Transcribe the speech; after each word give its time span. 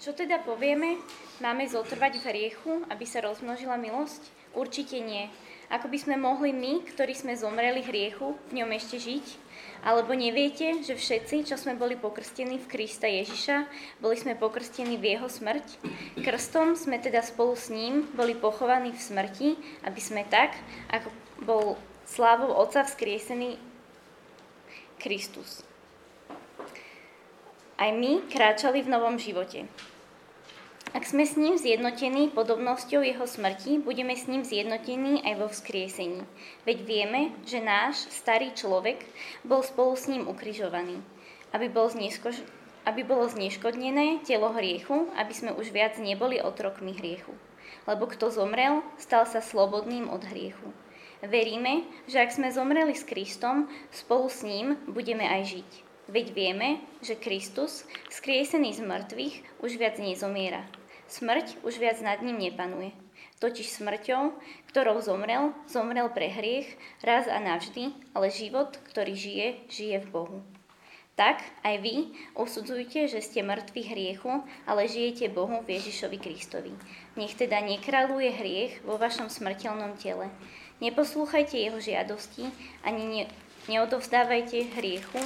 Čo 0.00 0.16
teda 0.16 0.40
povieme? 0.40 0.96
Máme 1.44 1.68
zotrvať 1.68 2.24
v 2.24 2.26
hriechu, 2.32 2.72
aby 2.88 3.04
sa 3.04 3.20
rozmnožila 3.20 3.76
milosť? 3.76 4.32
Určite 4.56 4.96
nie. 4.96 5.28
Ako 5.68 5.92
by 5.92 5.98
sme 6.00 6.16
mohli 6.16 6.56
my, 6.56 6.88
ktorí 6.88 7.12
sme 7.12 7.36
zomreli 7.36 7.84
hriechu, 7.84 8.32
v 8.48 8.64
ňom 8.64 8.72
ešte 8.80 8.96
žiť? 8.96 9.26
Alebo 9.84 10.16
neviete, 10.16 10.80
že 10.80 10.96
všetci, 10.96 11.52
čo 11.52 11.60
sme 11.60 11.76
boli 11.76 12.00
pokrstení 12.00 12.56
v 12.56 12.64
Krista 12.64 13.12
Ježiša, 13.12 13.68
boli 14.00 14.16
sme 14.16 14.40
pokrstení 14.40 14.96
v 14.96 15.20
jeho 15.20 15.28
smrť? 15.28 15.68
Krstom 16.24 16.80
sme 16.80 16.96
teda 16.96 17.20
spolu 17.20 17.52
s 17.52 17.68
ním 17.68 18.08
boli 18.16 18.32
pochovaní 18.32 18.96
v 18.96 19.04
smrti, 19.04 19.48
aby 19.84 20.00
sme 20.00 20.24
tak, 20.24 20.56
ako 20.96 21.12
bol 21.44 21.64
slávou 22.08 22.56
Otca 22.56 22.88
vzkriesený 22.88 23.60
Kristus. 24.96 25.60
Aj 27.76 27.92
my 27.92 28.24
kráčali 28.32 28.80
v 28.80 28.92
novom 28.92 29.20
živote. 29.20 29.68
Ak 30.90 31.06
sme 31.06 31.22
s 31.22 31.38
ním 31.38 31.54
zjednotení 31.54 32.34
podobnosťou 32.34 33.06
jeho 33.06 33.22
smrti, 33.22 33.78
budeme 33.78 34.10
s 34.18 34.26
ním 34.26 34.42
zjednotení 34.42 35.22
aj 35.22 35.34
vo 35.38 35.46
vzkriesení. 35.46 36.26
Veď 36.66 36.78
vieme, 36.82 37.20
že 37.46 37.62
náš 37.62 38.10
starý 38.10 38.50
človek 38.50 38.98
bol 39.46 39.62
spolu 39.62 39.94
s 39.94 40.10
ním 40.10 40.26
ukrižovaný, 40.26 40.98
aby, 41.54 41.70
bol 41.70 41.86
zneskož... 41.86 42.42
aby 42.90 43.06
bolo 43.06 43.30
zneškodnené 43.30 44.26
telo 44.26 44.50
hriechu, 44.50 45.06
aby 45.14 45.30
sme 45.30 45.54
už 45.54 45.70
viac 45.70 45.94
neboli 46.02 46.42
otrokmi 46.42 46.90
hriechu. 46.90 47.38
Lebo 47.86 48.10
kto 48.10 48.34
zomrel, 48.34 48.82
stal 48.98 49.30
sa 49.30 49.38
slobodným 49.38 50.10
od 50.10 50.26
hriechu. 50.26 50.74
Veríme, 51.22 51.86
že 52.10 52.18
ak 52.18 52.34
sme 52.34 52.50
zomreli 52.50 52.98
s 52.98 53.06
Kristom, 53.06 53.70
spolu 53.94 54.26
s 54.26 54.42
ním 54.42 54.74
budeme 54.90 55.22
aj 55.22 55.54
žiť. 55.54 55.70
Veď 56.10 56.26
vieme, 56.34 56.82
že 56.98 57.14
Kristus, 57.14 57.86
skriesený 58.10 58.74
z 58.74 58.82
mŕtvych, 58.82 59.62
už 59.62 59.78
viac 59.78 60.02
nezomiera. 60.02 60.66
Smrť 61.10 61.58
už 61.66 61.82
viac 61.82 61.98
nad 62.06 62.22
ním 62.22 62.38
nepanuje. 62.38 62.94
Totiž 63.42 63.66
smrťou, 63.66 64.30
ktorou 64.70 65.02
zomrel, 65.02 65.50
zomrel 65.66 66.06
pre 66.14 66.30
hriech 66.30 66.70
raz 67.02 67.26
a 67.26 67.42
navždy, 67.42 67.90
ale 68.14 68.30
život, 68.30 68.78
ktorý 68.94 69.18
žije, 69.18 69.46
žije 69.66 69.96
v 70.06 70.10
Bohu. 70.14 70.38
Tak 71.18 71.42
aj 71.66 71.82
vy 71.82 72.14
usudzujte, 72.38 73.10
že 73.10 73.18
ste 73.26 73.42
mŕtvi 73.42 73.90
hriechu, 73.90 74.46
ale 74.64 74.86
žijete 74.86 75.34
Bohu 75.34 75.58
v 75.66 75.82
Ježišovi 75.82 76.16
Kristovi. 76.22 76.72
Nech 77.18 77.34
teda 77.34 77.58
nekraluje 77.58 78.30
hriech 78.30 78.86
vo 78.86 78.94
vašom 78.94 79.26
smrteľnom 79.26 79.98
tele. 79.98 80.30
Neposlúchajte 80.78 81.58
jeho 81.58 81.82
žiadosti, 81.82 82.46
ani 82.86 83.02
ne, 83.04 83.24
neodovzdávajte 83.66 84.78
hriechu 84.78 85.20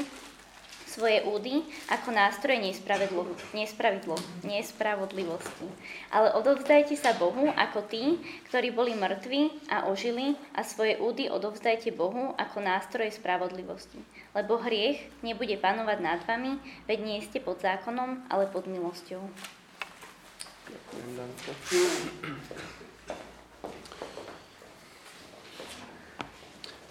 svoje 0.94 1.26
údy 1.26 1.66
ako 1.90 2.14
nástroj 2.14 2.54
nespravidlo, 2.62 4.14
nespravodlivosti. 4.46 5.66
Ale 6.14 6.30
odovzdajte 6.38 6.94
sa 6.94 7.18
Bohu 7.18 7.50
ako 7.50 7.82
tí, 7.90 8.22
ktorí 8.46 8.70
boli 8.70 8.94
mŕtvi 8.94 9.50
a 9.74 9.90
ožili 9.90 10.38
a 10.54 10.62
svoje 10.62 10.94
údy 11.02 11.26
odovzdajte 11.26 11.90
Bohu 11.90 12.38
ako 12.38 12.62
nástroj 12.62 13.10
spravodlivosti. 13.10 13.98
Lebo 14.38 14.62
hriech 14.62 15.02
nebude 15.26 15.58
panovať 15.58 15.98
nad 15.98 16.22
vami, 16.22 16.62
veď 16.86 16.98
nie 17.02 17.18
ste 17.26 17.42
pod 17.42 17.58
zákonom, 17.58 18.30
ale 18.30 18.46
pod 18.46 18.70
milosťou. 18.70 19.26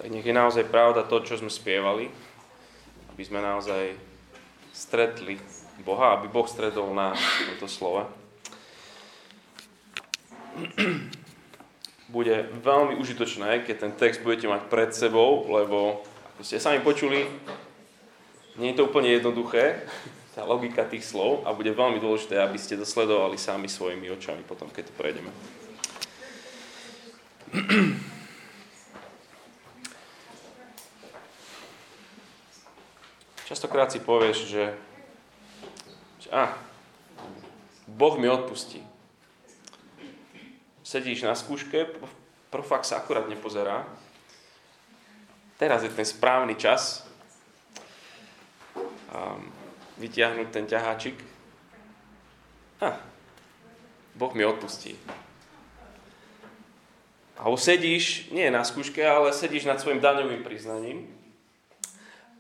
Tak 0.04 0.12
nech 0.12 0.28
je 0.28 0.36
naozaj 0.36 0.68
pravda 0.68 1.08
to, 1.08 1.24
čo 1.24 1.40
sme 1.40 1.48
spievali, 1.48 2.12
aby 3.14 3.22
sme 3.22 3.46
naozaj 3.46 3.94
stretli 4.74 5.38
Boha, 5.86 6.18
aby 6.18 6.26
Boh 6.30 6.50
stredol 6.50 6.98
na 6.98 7.14
toto 7.54 7.70
slova. 7.70 8.10
Bude 12.14 12.50
veľmi 12.62 12.98
užitočné, 12.98 13.66
keď 13.66 13.76
ten 13.78 13.94
text 13.98 14.22
budete 14.22 14.46
mať 14.46 14.70
pred 14.70 14.94
sebou, 14.94 15.50
lebo 15.50 16.06
ako 16.38 16.42
ste 16.46 16.62
sami 16.62 16.78
počuli, 16.82 17.26
nie 18.58 18.70
je 18.74 18.78
to 18.78 18.86
úplne 18.86 19.10
jednoduché, 19.10 19.82
tá 20.38 20.46
logika 20.46 20.86
tých 20.86 21.06
slov 21.06 21.46
a 21.46 21.54
bude 21.54 21.74
veľmi 21.74 21.98
dôležité, 21.98 22.38
aby 22.38 22.58
ste 22.58 22.78
to 22.78 22.86
sledovali 22.86 23.38
sami 23.38 23.66
svojimi 23.70 24.14
očami 24.14 24.46
potom, 24.46 24.70
keď 24.70 24.90
to 24.90 24.98
prejdeme. 24.98 25.32
Častokrát 33.44 33.92
si 33.92 34.00
povieš, 34.00 34.38
že, 34.48 34.66
že 36.24 36.30
a, 36.32 36.56
Boh 37.92 38.16
mi 38.16 38.32
odpustí. 38.32 38.80
Sedíš 40.80 41.28
na 41.28 41.36
skúške, 41.36 41.92
profak 42.48 42.88
sa 42.88 43.04
akurát 43.04 43.28
nepozerá. 43.28 43.84
Teraz 45.60 45.84
je 45.84 45.92
ten 45.92 46.08
správny 46.08 46.56
čas 46.56 47.04
um, 48.76 49.52
vytiahnuť 50.00 50.48
ten 50.48 50.64
ťaháčik. 50.64 51.20
A, 52.80 52.96
Boh 54.16 54.32
mi 54.32 54.48
odpustí. 54.48 54.96
A 57.36 57.52
sedíš, 57.60 58.32
nie 58.32 58.48
na 58.48 58.64
skúške, 58.64 59.04
ale 59.04 59.36
sedíš 59.36 59.68
nad 59.68 59.84
svojim 59.84 60.00
daňovým 60.00 60.48
priznaním 60.48 61.23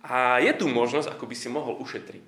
a 0.03 0.43
je 0.43 0.51
tu 0.53 0.67
možnosť, 0.67 1.15
ako 1.15 1.25
by 1.25 1.35
si 1.35 1.47
mohol 1.47 1.79
ušetriť. 1.79 2.27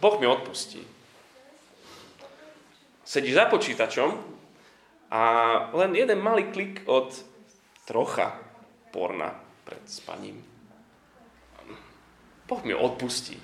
Boh 0.00 0.16
mi 0.20 0.26
odpustí. 0.26 0.84
Sedíš 3.04 3.34
za 3.34 3.48
počítačom 3.48 4.20
a 5.08 5.22
len 5.72 5.96
jeden 5.96 6.20
malý 6.20 6.52
klik 6.52 6.84
od 6.84 7.12
trocha 7.88 8.36
porna 8.92 9.32
pred 9.64 9.80
spaním. 9.88 10.44
Boh 12.48 12.60
mi 12.64 12.72
odpustí. 12.76 13.36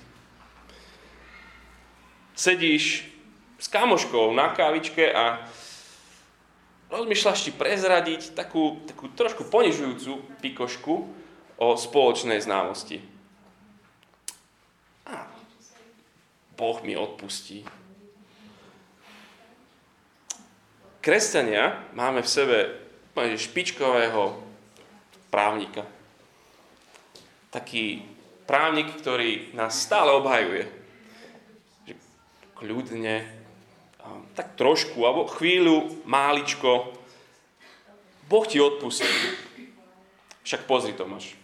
Sedíš 2.37 3.09
s 3.57 3.67
kamoškou 3.69 4.33
na 4.33 4.53
kávičke 4.53 5.13
a 5.13 5.45
rozmýšľaš 6.95 7.45
ti 7.45 7.51
prezradiť 7.51 8.31
takú, 8.31 8.79
takú 8.87 9.11
trošku 9.11 9.47
ponižujúcu 9.51 10.39
pikošku 10.39 10.93
o 11.59 11.67
spoločnej 11.75 12.39
známosti. 12.39 13.03
A 15.05 15.27
Boh 16.55 16.79
mi 16.81 16.95
odpustí. 16.95 17.67
Kresťania 21.03 21.85
máme 21.93 22.25
v 22.25 22.31
sebe 22.31 22.57
špičkového 23.13 24.41
právnika. 25.29 25.85
Taký 27.53 28.03
právnik, 28.49 28.89
ktorý 28.99 29.53
nás 29.53 29.77
stále 29.77 30.11
obhajuje. 30.17 30.65
Kľudne, 32.55 33.34
tak 34.35 34.59
trošku, 34.59 34.99
alebo 35.05 35.29
chvíľu, 35.31 36.03
máličko, 36.03 36.91
Boh 38.25 38.45
ti 38.45 38.57
odpustí. 38.57 39.07
Však 40.45 40.65
pozri, 40.69 40.93
Tomáš. 40.93 41.37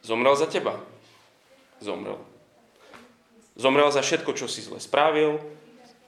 Zomrel 0.00 0.36
za 0.36 0.48
teba. 0.48 0.80
Zomrel. 1.80 2.20
Zomrel 3.56 3.92
za 3.92 4.00
všetko, 4.00 4.32
čo 4.32 4.48
si 4.48 4.64
zle 4.64 4.80
spravil, 4.80 5.40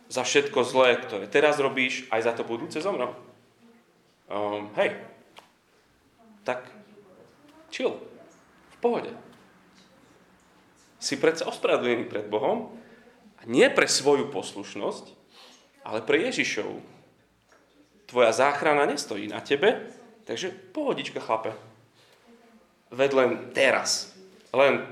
za 0.09 0.25
všetko 0.25 0.65
zlé, 0.65 1.01
ktoré 1.01 1.25
teraz 1.29 1.61
robíš, 1.61 2.09
aj 2.09 2.21
za 2.25 2.33
to 2.37 2.45
budúce 2.45 2.81
zomrel. 2.81 3.13
Um, 4.29 4.73
hej, 4.81 4.97
tak 6.45 6.65
chill, 7.69 7.97
v 8.73 8.77
pohode. 8.81 9.13
Si 11.01 11.17
predsa 11.21 11.49
ospravedlnený 11.49 12.09
pred 12.09 12.29
Bohom 12.29 12.73
nie 13.47 13.67
pre 13.71 13.91
svoju 13.91 14.31
poslušnosť, 14.31 15.05
ale 15.83 16.05
pre 16.05 16.23
Ježišovu. 16.31 16.79
Tvoja 18.07 18.31
záchrana 18.31 18.87
nestojí 18.87 19.27
na 19.27 19.41
tebe, 19.41 19.89
takže 20.29 20.53
pohodička, 20.77 21.19
chlape. 21.19 21.57
Ved 22.93 23.13
len 23.17 23.51
teraz. 23.57 24.13
Len 24.53 24.85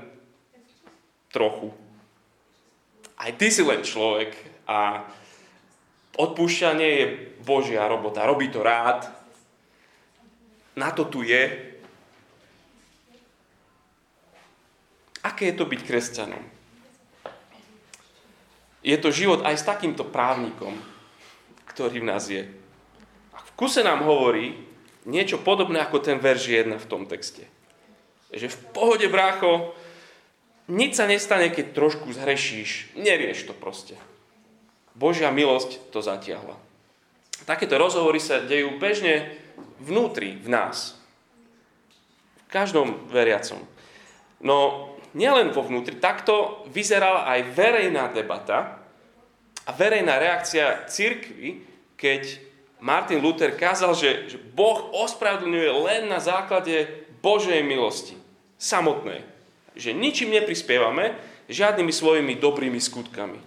trochu. 1.29 1.69
Aj 3.15 3.31
ty 3.37 3.53
si 3.53 3.61
len 3.61 3.85
človek 3.85 4.33
a 4.65 5.05
odpúšťanie 6.17 6.87
je 6.97 7.05
Božia 7.45 7.85
robota. 7.85 8.25
Robí 8.25 8.49
to 8.49 8.65
rád. 8.65 9.05
Na 10.75 10.89
to 10.91 11.05
tu 11.05 11.21
je. 11.21 11.71
Aké 15.21 15.53
je 15.53 15.55
to 15.61 15.69
byť 15.69 15.81
kresťanom? 15.85 16.60
Je 18.81 18.97
to 18.97 19.13
život 19.13 19.45
aj 19.45 19.61
s 19.61 19.67
takýmto 19.67 20.01
právnikom, 20.05 20.73
ktorý 21.69 22.01
v 22.01 22.09
nás 22.09 22.25
je. 22.27 22.49
A 23.31 23.39
v 23.39 23.51
kuse 23.53 23.85
nám 23.85 24.01
hovorí 24.05 24.57
niečo 25.05 25.41
podobné 25.41 25.81
ako 25.81 26.01
ten 26.01 26.17
verš 26.17 26.49
1 26.49 26.81
v 26.81 26.89
tom 26.89 27.05
texte. 27.05 27.45
Že 28.33 28.49
v 28.49 28.57
pohode, 28.73 29.07
brácho, 29.09 29.73
nič 30.71 30.97
sa 30.97 31.05
nestane, 31.05 31.49
keď 31.49 31.73
trošku 31.75 32.09
zhrešíš. 32.15 32.95
Nerieš 32.97 33.49
to 33.49 33.53
proste. 33.53 33.97
Božia 34.95 35.33
milosť 35.33 35.91
to 35.91 35.99
zatiahla. 36.03 36.55
Takéto 37.43 37.75
rozhovory 37.81 38.21
sa 38.21 38.43
dejú 38.43 38.77
bežne 38.77 39.33
vnútri, 39.81 40.37
v 40.37 40.47
nás. 40.47 40.95
V 42.45 42.53
každom 42.53 43.09
veriacom. 43.09 43.65
No, 44.41 44.90
nielen 45.13 45.51
vo 45.51 45.65
vnútri, 45.65 45.99
takto 45.99 46.65
vyzerala 46.71 47.27
aj 47.27 47.39
verejná 47.51 48.11
debata 48.11 48.81
a 49.67 49.71
verejná 49.75 50.17
reakcia 50.17 50.87
církvy, 50.89 51.63
keď 51.99 52.41
Martin 52.81 53.21
Luther 53.21 53.53
kázal, 53.53 53.93
že, 53.93 54.09
že 54.33 54.37
Boh 54.41 54.89
ospravedlňuje 55.05 55.69
len 55.85 56.01
na 56.09 56.17
základe 56.17 56.89
Božej 57.21 57.61
milosti. 57.61 58.17
Samotnej. 58.57 59.21
Že 59.77 59.93
ničím 59.93 60.33
neprispievame, 60.33 61.13
žiadnymi 61.45 61.93
svojimi 61.93 62.33
dobrými 62.41 62.81
skutkami. 62.81 63.37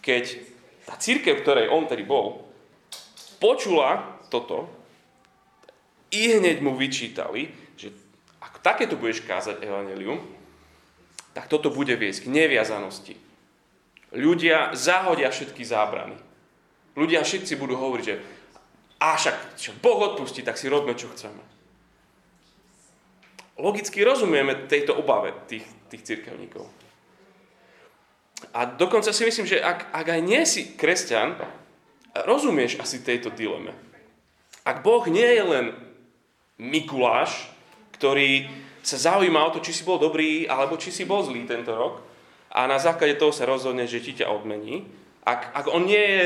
Keď 0.00 0.24
tá 0.88 0.96
církev, 0.96 1.44
ktorej 1.44 1.68
on 1.68 1.84
tedy 1.84 2.02
bol, 2.02 2.48
počula 3.36 4.16
toto, 4.32 4.72
i 6.10 6.40
hneď 6.40 6.64
mu 6.64 6.74
vyčítali, 6.74 7.52
že 7.76 7.92
ak 8.40 8.64
takéto 8.64 8.96
budeš 8.98 9.22
kázať 9.22 9.62
evanelium, 9.62 10.18
tak 11.34 11.46
toto 11.46 11.70
bude 11.70 11.94
viesť 11.94 12.26
k 12.26 12.32
neviazanosti. 12.32 13.14
Ľudia 14.10 14.74
zahodia 14.74 15.30
všetky 15.30 15.62
zábrany. 15.62 16.18
Ľudia 16.98 17.22
všetci 17.22 17.54
budú 17.54 17.78
hovoriť, 17.78 18.04
že 18.04 18.16
a 19.00 19.16
však 19.16 19.56
čo 19.56 19.72
Boh 19.80 20.12
odpustí, 20.12 20.44
tak 20.44 20.60
si 20.60 20.68
robíme, 20.68 20.92
čo 20.98 21.08
chceme. 21.08 21.40
Logicky 23.56 24.04
rozumieme 24.04 24.68
tejto 24.68 24.96
obave 24.96 25.32
tých, 25.48 25.64
tých 25.88 26.04
církevníkov. 26.04 26.68
A 28.56 28.64
dokonca 28.64 29.12
si 29.12 29.24
myslím, 29.24 29.46
že 29.46 29.60
ak, 29.60 29.92
ak 29.92 30.06
aj 30.16 30.20
nie 30.24 30.42
si 30.48 30.76
kresťan, 30.76 31.36
rozumieš 32.24 32.80
asi 32.80 33.04
tejto 33.04 33.30
dileme. 33.32 33.72
Ak 34.64 34.84
Boh 34.84 35.04
nie 35.08 35.28
je 35.28 35.44
len 35.44 35.66
Mikuláš, 36.60 37.48
ktorý 37.96 38.48
sa 38.82 38.96
zaujíma 38.96 39.40
o 39.46 39.52
to, 39.54 39.60
či 39.60 39.72
si 39.76 39.82
bol 39.84 40.00
dobrý, 40.00 40.48
alebo 40.48 40.80
či 40.80 40.92
si 40.92 41.04
bol 41.04 41.20
zlý 41.24 41.44
tento 41.44 41.72
rok 41.72 42.00
a 42.50 42.66
na 42.66 42.78
základe 42.82 43.14
toho 43.14 43.30
sa 43.30 43.46
rozhodne, 43.46 43.86
že 43.86 44.02
ti 44.02 44.16
ťa 44.16 44.26
odmení. 44.26 44.88
Ak, 45.22 45.52
ak 45.52 45.66
on 45.70 45.84
nie 45.86 46.00
je 46.00 46.24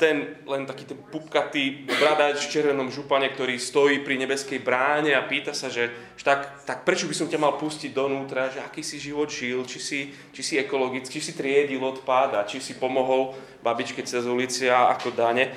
ten, 0.00 0.40
len 0.48 0.64
taký 0.64 0.88
ten 0.88 0.96
pupkatý 0.96 1.84
bradač 1.84 2.48
v 2.48 2.52
červenom 2.58 2.88
župane, 2.88 3.28
ktorý 3.28 3.60
stojí 3.60 4.00
pri 4.00 4.16
nebeskej 4.24 4.64
bráne 4.64 5.12
a 5.12 5.28
pýta 5.28 5.52
sa, 5.52 5.68
že, 5.68 5.92
že 6.16 6.24
tak, 6.24 6.64
tak 6.64 6.88
prečo 6.88 7.04
by 7.04 7.14
som 7.14 7.28
ťa 7.28 7.36
mal 7.36 7.60
pustiť 7.60 7.92
donútra, 7.92 8.48
že 8.48 8.64
aký 8.64 8.80
si 8.80 8.96
život 8.96 9.28
žil, 9.28 9.62
či 9.68 9.78
si, 9.78 10.00
či 10.32 10.42
si 10.42 10.54
ekologický, 10.56 11.20
či 11.20 11.20
si 11.20 11.32
triedil 11.36 11.84
odpad 11.84 12.40
a 12.40 12.48
či 12.48 12.58
si 12.58 12.80
pomohol 12.80 13.36
babičke 13.60 14.00
cez 14.00 14.24
ulici 14.24 14.64
a 14.66 14.96
ako 14.96 15.12
dáne 15.12 15.52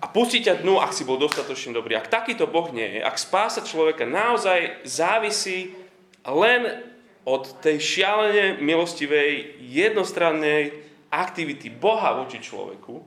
a 0.00 0.08
pustí 0.08 0.40
ťa 0.40 0.64
dnu, 0.64 0.80
ak 0.80 0.96
si 0.96 1.04
bol 1.04 1.20
dostatočne 1.20 1.76
dobrý. 1.76 2.00
Ak 2.00 2.08
takýto 2.08 2.48
Boh 2.48 2.72
nie 2.72 2.98
je, 2.98 3.00
ak 3.04 3.20
spása 3.20 3.60
človeka 3.60 4.08
naozaj 4.08 4.80
závisí 4.88 5.76
len 6.24 6.88
od 7.28 7.60
tej 7.60 7.76
šialene 7.76 8.64
milostivej, 8.64 9.60
jednostrannej 9.60 10.72
aktivity 11.12 11.68
Boha 11.68 12.16
voči 12.16 12.40
človeku, 12.40 13.04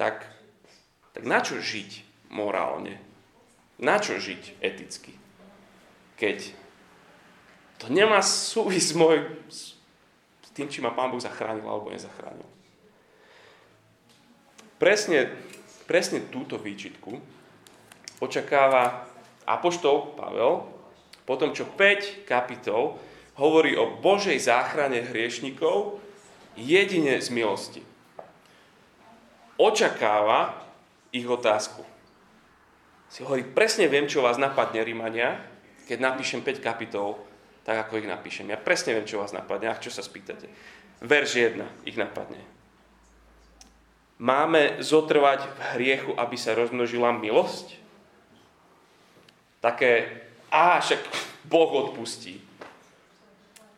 tak, 0.00 0.24
tak 1.12 1.22
na 1.28 1.44
čo 1.44 1.60
žiť 1.60 2.24
morálne? 2.32 2.96
Na 3.76 4.00
čo 4.00 4.16
žiť 4.16 4.56
eticky? 4.64 5.12
Keď 6.16 6.38
to 7.78 7.92
nemá 7.92 8.24
súvis 8.24 8.96
môj 8.96 9.28
s 9.52 9.76
tým, 10.56 10.66
či 10.66 10.80
ma 10.80 10.96
Pán 10.96 11.12
Boh 11.12 11.20
zachránil 11.20 11.62
alebo 11.68 11.92
nezachránil. 11.92 12.47
Presne, 14.78 15.34
presne 15.90 16.30
túto 16.30 16.54
výčitku 16.54 17.18
očakáva 18.22 19.06
Apoštol 19.42 20.14
Pavel, 20.14 20.66
potom 21.26 21.50
čo 21.50 21.66
5 21.66 22.26
kapitol 22.26 22.98
hovorí 23.38 23.74
o 23.78 23.98
Božej 23.98 24.38
záchrane 24.38 25.02
hriešnikov 25.02 25.98
jedine 26.58 27.18
z 27.22 27.28
milosti. 27.30 27.82
Očakáva 29.58 30.54
ich 31.10 31.26
otázku. 31.26 31.82
Si 33.08 33.24
hovorí, 33.24 33.42
presne 33.42 33.88
viem, 33.88 34.06
čo 34.06 34.22
vás 34.22 34.36
napadne, 34.36 34.84
Rímania, 34.84 35.40
keď 35.88 35.98
napíšem 36.12 36.44
5 36.44 36.60
kapitol, 36.60 37.16
tak 37.64 37.88
ako 37.88 38.04
ich 38.04 38.08
napíšem. 38.10 38.52
Ja 38.52 38.60
presne 38.60 38.94
viem, 38.94 39.08
čo 39.08 39.18
vás 39.18 39.32
napadne, 39.32 39.72
a 39.72 39.80
čo 39.80 39.88
sa 39.88 40.04
spýtate. 40.04 40.46
Verš 41.00 41.30
1 41.56 41.88
ich 41.88 41.96
napadne. 41.96 42.57
Máme 44.18 44.82
zotrvať 44.82 45.46
v 45.46 45.58
hriechu, 45.78 46.10
aby 46.18 46.34
sa 46.34 46.58
rozmnožila 46.58 47.14
milosť? 47.14 47.78
Také, 49.62 50.10
a 50.50 50.82
však 50.82 50.98
Boh 51.46 51.70
odpustí. 51.70 52.42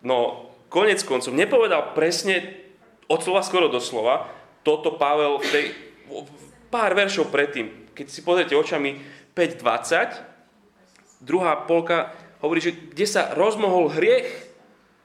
No, 0.00 0.48
konec 0.72 1.04
koncov, 1.04 1.36
nepovedal 1.36 1.92
presne 1.92 2.56
od 3.04 3.20
slova 3.20 3.44
skoro 3.44 3.68
do 3.68 3.84
slova, 3.84 4.32
toto 4.64 4.96
Pavel 4.96 5.44
v 5.44 5.48
tej, 5.52 5.66
pár 6.72 6.96
veršov 6.96 7.28
predtým, 7.28 7.92
keď 7.92 8.06
si 8.08 8.24
pozriete 8.24 8.56
očami 8.56 8.96
5.20, 9.36 11.20
druhá 11.20 11.68
polka 11.68 12.16
hovorí, 12.40 12.64
že 12.64 12.72
kde 12.72 13.04
sa 13.04 13.36
rozmohol 13.36 13.92
hriech, 13.92 14.48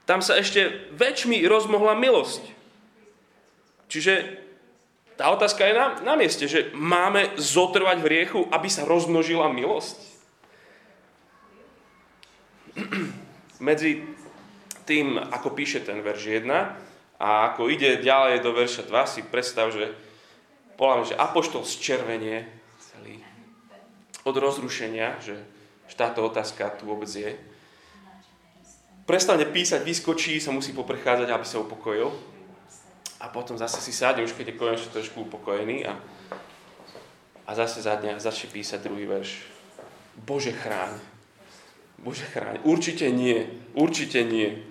tam 0.08 0.24
sa 0.24 0.40
ešte 0.40 0.92
väčšmi 0.96 1.44
rozmohla 1.44 1.98
milosť. 1.98 2.44
Čiže 3.92 4.45
tá 5.16 5.32
otázka 5.32 5.64
je 5.64 5.74
na, 5.76 5.88
na 6.04 6.14
mieste, 6.20 6.44
že 6.44 6.76
máme 6.76 7.40
zotrvať 7.40 7.98
v 8.04 8.12
riechu, 8.12 8.42
aby 8.52 8.68
sa 8.68 8.84
rozmnožila 8.84 9.48
milosť. 9.48 9.96
Medzi 13.64 14.04
tým, 14.84 15.16
ako 15.16 15.56
píše 15.56 15.88
ten 15.88 16.04
verš 16.04 16.44
1 16.44 16.52
a 17.16 17.28
ako 17.52 17.72
ide 17.72 18.04
ďalej 18.04 18.44
do 18.44 18.52
verša 18.52 18.92
2, 18.92 19.08
si 19.08 19.22
predstav, 19.24 19.72
že 19.72 19.96
poľa 20.76 21.08
že 21.08 21.16
apoštol 21.16 21.64
červenie 21.64 22.44
celý 22.92 23.24
od 24.28 24.36
rozrušenia, 24.36 25.24
že, 25.24 25.40
že 25.88 25.96
táto 25.96 26.28
otázka 26.28 26.76
tu 26.76 26.92
vôbec 26.92 27.08
je. 27.08 27.40
Prestane 29.08 29.48
písať, 29.48 29.80
vyskočí, 29.80 30.44
sa 30.44 30.52
musí 30.52 30.76
poprechádzať, 30.76 31.32
aby 31.32 31.46
sa 31.48 31.64
upokojil 31.64 32.35
a 33.26 33.34
potom 33.34 33.58
zase 33.58 33.82
si 33.82 33.90
sadne, 33.90 34.22
už 34.22 34.38
keď 34.38 34.54
je 34.54 34.62
konečne 34.62 34.94
trošku 34.94 35.26
upokojený 35.26 35.90
a, 35.90 35.98
a 37.50 37.52
zase 37.58 37.82
zadne 37.82 38.14
a 38.14 38.22
začne 38.22 38.54
písať 38.54 38.86
druhý 38.86 39.10
verš. 39.10 39.42
Bože 40.14 40.54
chráň. 40.54 41.02
Bože 41.98 42.30
chráň. 42.30 42.62
Určite 42.62 43.10
nie. 43.10 43.50
Určite 43.74 44.22
nie. 44.22 44.62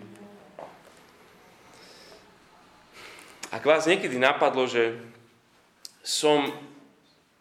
Ak 3.50 3.66
vás 3.66 3.90
niekedy 3.90 4.22
napadlo, 4.22 4.70
že 4.70 5.02
som 6.06 6.54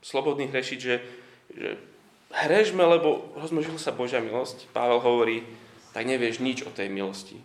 slobodný 0.02 0.50
hrešiť, 0.50 0.80
že, 0.82 0.96
že 1.54 1.70
hrežme, 2.34 2.82
lebo 2.82 3.30
rozmnožila 3.38 3.78
sa 3.78 3.94
Božia 3.94 4.18
milosť, 4.18 4.66
Pavel 4.74 4.98
hovorí, 4.98 5.46
tak 5.94 6.10
nevieš 6.10 6.42
nič 6.42 6.66
o 6.66 6.74
tej 6.74 6.90
milosti. 6.90 7.38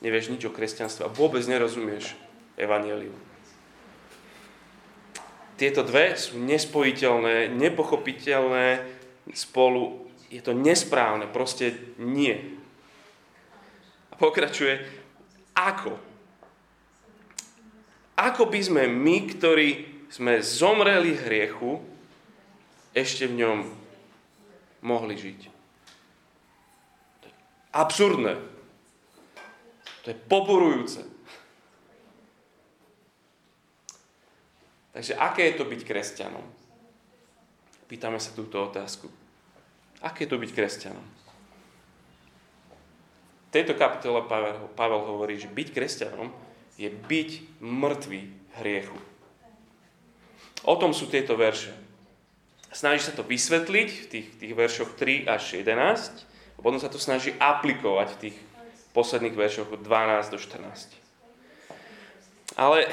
Nevieš 0.00 0.32
nič 0.32 0.48
o 0.48 0.54
kresťanstve 0.54 1.04
a 1.04 1.12
vôbec 1.12 1.44
nerozumieš 1.44 2.16
evaneliu. 2.60 3.16
Tieto 5.56 5.84
dve 5.84 6.16
sú 6.16 6.40
nespojiteľné, 6.40 7.52
nepochopiteľné 7.52 8.80
spolu. 9.36 10.08
Je 10.32 10.40
to 10.40 10.56
nesprávne, 10.56 11.28
proste 11.28 11.96
nie. 12.00 12.32
A 14.08 14.14
pokračuje, 14.16 14.80
ako? 15.52 16.00
Ako 18.16 18.48
by 18.48 18.60
sme 18.60 18.82
my, 18.88 19.16
ktorí 19.36 19.68
sme 20.08 20.40
zomreli 20.40 21.12
hriechu, 21.12 21.80
ešte 22.96 23.28
v 23.28 23.44
ňom 23.44 23.58
mohli 24.80 25.14
žiť? 25.20 25.40
To 27.20 27.24
je 27.28 27.34
absurdné. 27.76 28.34
To 30.04 30.06
je 30.08 30.16
poborujúce. 30.16 31.19
Takže 34.90 35.14
aké 35.14 35.50
je 35.50 35.54
to 35.58 35.64
byť 35.66 35.80
kresťanom? 35.86 36.46
Pýtame 37.86 38.18
sa 38.18 38.34
túto 38.34 38.58
otázku. 38.58 39.10
Aké 40.02 40.26
je 40.26 40.30
to 40.30 40.38
byť 40.38 40.50
kresťanom? 40.50 41.06
V 43.50 43.54
tejto 43.54 43.74
kapitole 43.74 44.22
Pavel, 44.30 44.70
Pavel 44.78 45.02
hovorí, 45.10 45.34
že 45.38 45.50
byť 45.50 45.68
kresťanom 45.74 46.30
je 46.78 46.86
byť 46.86 47.60
mŕtvý 47.60 48.20
hriechu. 48.62 48.98
O 50.62 50.74
tom 50.78 50.94
sú 50.94 51.10
tieto 51.10 51.34
verše. 51.34 51.74
Snaží 52.70 53.02
sa 53.02 53.10
to 53.10 53.26
vysvetliť 53.26 53.88
v 53.90 54.06
tých, 54.06 54.26
tých 54.38 54.54
veršoch 54.54 54.94
3 54.94 55.26
až 55.26 55.58
11. 55.58 55.74
A 56.56 56.58
potom 56.62 56.78
sa 56.78 56.86
to 56.86 57.02
snaží 57.02 57.34
aplikovať 57.42 58.08
v 58.14 58.20
tých 58.28 58.36
posledných 58.94 59.34
veršoch 59.34 59.74
od 59.74 59.80
12 59.82 60.30
do 60.30 60.38
14. 60.38 60.94
Ale 62.54 62.86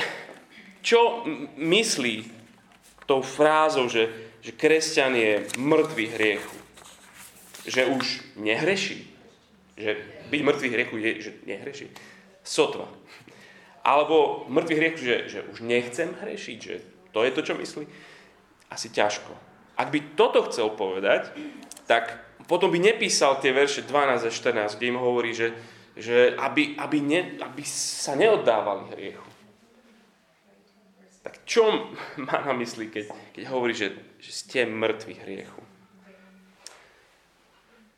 čo 0.87 1.27
myslí 1.59 2.23
tou 3.03 3.19
frázou, 3.19 3.91
že, 3.91 4.07
že 4.39 4.55
kresťan 4.55 5.19
je 5.19 5.33
mŕtvý 5.59 6.05
hriechu? 6.15 6.57
Že 7.67 7.91
už 7.91 8.05
nehreší? 8.39 9.03
Že 9.75 9.91
byť 10.31 10.41
mŕtvý 10.47 10.67
hriechu 10.71 10.95
je, 10.95 11.11
že 11.19 11.31
nehreší? 11.43 11.91
Sotva. 12.39 12.87
Alebo 13.83 14.47
mŕtvý 14.47 14.75
hriechu, 14.79 14.99
že, 15.03 15.15
že 15.27 15.39
už 15.51 15.59
nechcem 15.59 16.15
hrešiť? 16.23 16.57
Že 16.63 16.75
to 17.11 17.19
je 17.27 17.31
to, 17.35 17.41
čo 17.43 17.53
myslí? 17.59 17.83
Asi 18.71 18.87
ťažko. 18.87 19.35
Ak 19.75 19.91
by 19.91 20.15
toto 20.15 20.47
chcel 20.47 20.71
povedať, 20.71 21.35
tak 21.83 22.15
potom 22.47 22.71
by 22.71 22.79
nepísal 22.79 23.43
tie 23.43 23.51
verše 23.51 23.83
12 23.83 24.23
a 24.23 24.31
14, 24.31 24.79
kde 24.79 24.87
im 24.87 24.99
hovorí, 24.99 25.35
že, 25.35 25.51
že 25.99 26.31
aby, 26.39 26.79
aby, 26.79 26.97
ne, 27.03 27.21
aby 27.43 27.63
sa 27.67 28.15
neoddávali 28.15 28.95
hriechu. 28.95 29.27
Tak 31.27 31.43
čo 31.43 31.91
má 32.27 32.39
na 32.47 32.55
mysli, 32.55 32.87
keď, 32.87 33.11
keď 33.35 33.43
hovorí, 33.51 33.75
že, 33.75 33.91
že 34.23 34.31
ste 34.31 34.63
mŕtvi 34.63 35.19
hriechu? 35.19 35.59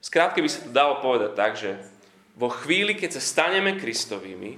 Skrátke 0.02 0.42
by 0.42 0.50
sa 0.50 0.66
to 0.66 0.74
dalo 0.74 0.98
povedať 1.06 1.32
tak, 1.38 1.54
že 1.54 1.78
vo 2.34 2.50
chvíli, 2.50 2.98
keď 2.98 3.20
sa 3.20 3.22
staneme 3.22 3.78
Kristovými, 3.78 4.58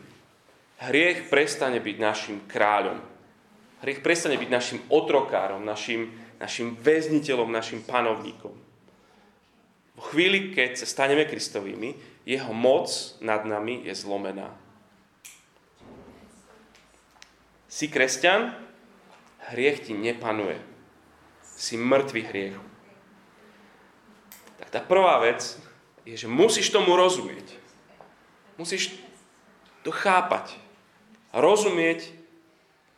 hriech 0.87 1.27
prestane 1.27 1.83
byť 1.83 1.97
našim 1.99 2.37
kráľom. 2.47 3.01
Hriech 3.83 3.99
prestane 3.99 4.39
byť 4.39 4.49
našim 4.53 4.79
otrokárom, 4.87 5.65
našim, 5.65 6.13
našim 6.39 6.77
väzniteľom, 6.79 7.51
našim 7.51 7.83
panovníkom. 7.83 8.53
Vo 9.97 10.03
chvíli, 10.13 10.53
keď 10.55 10.79
sa 10.79 10.87
staneme 10.87 11.27
Kristovými, 11.27 11.97
jeho 12.23 12.53
moc 12.53 12.87
nad 13.19 13.43
nami 13.43 13.83
je 13.83 13.97
zlomená. 13.97 14.60
Si 17.71 17.87
kresťan, 17.87 18.51
hriech 19.55 19.87
ti 19.87 19.95
nepanuje. 19.95 20.59
Si 21.55 21.79
mŕtvý 21.79 22.21
hriechu. 22.27 22.65
Tak 24.59 24.67
tá 24.75 24.79
prvá 24.83 25.23
vec 25.23 25.55
je, 26.03 26.19
že 26.19 26.27
musíš 26.27 26.67
tomu 26.67 26.99
rozumieť. 26.99 27.47
Musíš 28.59 28.91
to 29.87 29.89
chápať. 29.95 30.59
Rozumieť 31.31 32.11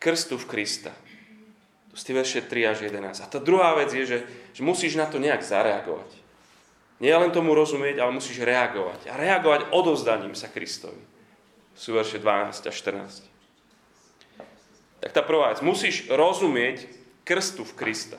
krstu 0.01 0.41
v 0.41 0.49
Krista. 0.49 0.89
To 1.93 1.95
ste 2.01 2.17
verše 2.17 2.41
3 2.41 2.73
až 2.73 2.89
11. 2.89 3.21
A 3.21 3.29
tá 3.29 3.37
druhá 3.37 3.77
vec 3.77 3.93
je, 3.93 4.09
že, 4.09 4.19
že 4.57 4.61
musíš 4.65 4.97
na 4.97 5.05
to 5.05 5.21
nejak 5.21 5.45
zareagovať. 5.45 6.09
Nie 6.97 7.13
len 7.13 7.29
tomu 7.29 7.53
rozumieť, 7.53 8.01
ale 8.01 8.17
musíš 8.17 8.41
reagovať. 8.41 9.05
A 9.05 9.21
reagovať 9.21 9.69
odovzdaním 9.69 10.33
sa 10.33 10.49
Kristovi. 10.49 10.97
Sú 11.77 11.93
verše 11.93 12.17
12 12.17 12.65
a 12.65 12.71
14 12.73 13.32
tak 15.03 15.11
tá 15.11 15.19
prvá 15.19 15.51
vec, 15.51 15.59
musíš 15.59 16.07
rozumieť 16.07 16.87
krstu 17.27 17.67
v 17.67 17.75
Krista. 17.75 18.15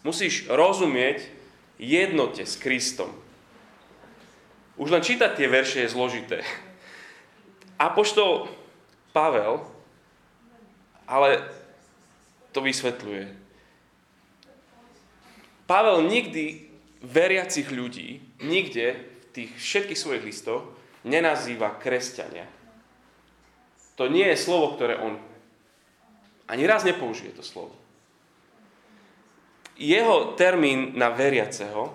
Musíš 0.00 0.48
rozumieť 0.48 1.28
jednote 1.76 2.48
s 2.48 2.56
Kristom. 2.56 3.12
Už 4.80 4.88
len 4.88 5.04
čítať 5.04 5.36
tie 5.36 5.44
verše 5.44 5.84
je 5.84 5.92
zložité. 5.92 6.40
Apoštol 7.76 8.48
Pavel 9.12 9.74
ale 11.04 11.44
to 12.52 12.64
vysvetľuje. 12.64 13.28
Pavel 15.64 16.04
nikdy 16.08 16.68
veriacich 17.04 17.68
ľudí, 17.72 18.20
nikde 18.40 18.96
v 18.96 19.24
tých 19.32 19.50
všetkých 19.56 20.00
svojich 20.00 20.24
listoch 20.24 20.64
nenazýva 21.04 21.76
kresťania. 21.76 22.48
To 24.00 24.08
nie 24.08 24.24
je 24.32 24.40
slovo, 24.40 24.74
ktoré 24.76 24.96
on 25.00 25.20
ani 26.48 26.66
raz 26.66 26.84
nepoužije 26.84 27.32
to 27.32 27.42
slovo. 27.42 27.74
Jeho 29.74 30.38
termín 30.38 30.94
na 30.94 31.10
veriaceho 31.10 31.90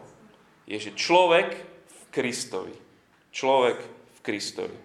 je, 0.68 0.78
že 0.80 0.98
človek 1.00 1.56
v 1.88 2.00
Kristovi. 2.12 2.76
Človek 3.32 3.78
v 3.80 4.20
Kristovi. 4.20 4.78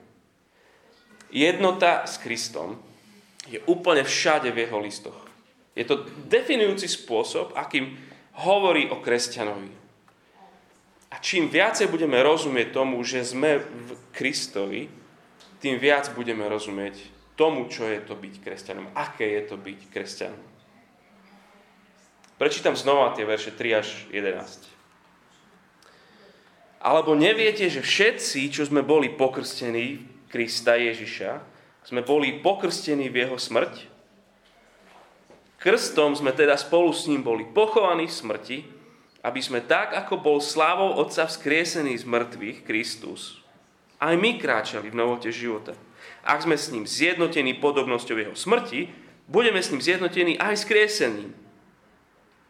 Jednota 1.35 2.06
s 2.06 2.23
Kristom 2.23 2.78
je 3.50 3.59
úplne 3.66 4.06
všade 4.06 4.54
v 4.54 4.68
jeho 4.68 4.78
listoch. 4.78 5.18
Je 5.75 5.83
to 5.83 6.06
definujúci 6.30 6.87
spôsob, 6.87 7.59
akým 7.59 7.99
hovorí 8.47 8.87
o 8.87 9.02
kresťanovi. 9.02 9.75
A 11.11 11.18
čím 11.18 11.50
viacej 11.50 11.90
budeme 11.90 12.23
rozumieť 12.23 12.71
tomu, 12.71 13.02
že 13.02 13.26
sme 13.26 13.59
v 13.59 13.88
Kristovi, 14.14 14.87
tým 15.59 15.78
viac 15.83 16.11
budeme 16.14 16.47
rozumieť 16.47 17.13
tomu, 17.34 17.66
čo 17.66 17.86
je 17.86 18.00
to 18.02 18.14
byť 18.14 18.34
kresťanom. 18.42 18.86
Aké 18.94 19.26
je 19.38 19.42
to 19.50 19.56
byť 19.58 19.80
kresťanom. 19.90 20.42
Prečítam 22.34 22.74
znova 22.74 23.14
tie 23.14 23.22
verše 23.22 23.54
3 23.54 23.80
až 23.80 23.88
11. 24.10 24.74
Alebo 26.84 27.16
neviete, 27.16 27.70
že 27.70 27.80
všetci, 27.80 28.50
čo 28.50 28.66
sme 28.66 28.84
boli 28.84 29.08
pokrstení 29.14 30.02
Krista 30.28 30.74
Ježiša, 30.76 31.40
sme 31.86 32.02
boli 32.04 32.42
pokrstení 32.42 33.08
v 33.08 33.24
jeho 33.24 33.38
smrť? 33.38 33.88
Krstom 35.62 36.12
sme 36.12 36.36
teda 36.36 36.60
spolu 36.60 36.92
s 36.92 37.08
ním 37.08 37.24
boli 37.24 37.48
pochovaní 37.48 38.04
v 38.04 38.12
smrti, 38.12 38.58
aby 39.24 39.40
sme 39.40 39.64
tak, 39.64 39.96
ako 39.96 40.20
bol 40.20 40.38
slávou 40.44 41.00
Otca 41.00 41.24
vzkriesený 41.24 41.96
z 41.96 42.04
mŕtvych, 42.04 42.68
Kristus, 42.68 43.40
aj 43.96 44.20
my 44.20 44.36
kráčali 44.36 44.92
v 44.92 44.98
novote 45.00 45.32
života. 45.32 45.72
Ak 46.24 46.42
sme 46.42 46.56
s 46.56 46.72
ním 46.72 46.88
zjednotení 46.88 47.60
podobnosťou 47.60 48.16
jeho 48.16 48.34
smrti, 48.34 48.88
budeme 49.28 49.60
s 49.60 49.68
ním 49.68 49.84
zjednotení 49.84 50.40
aj 50.40 50.54
s 50.56 50.64
kriesením. 50.64 51.36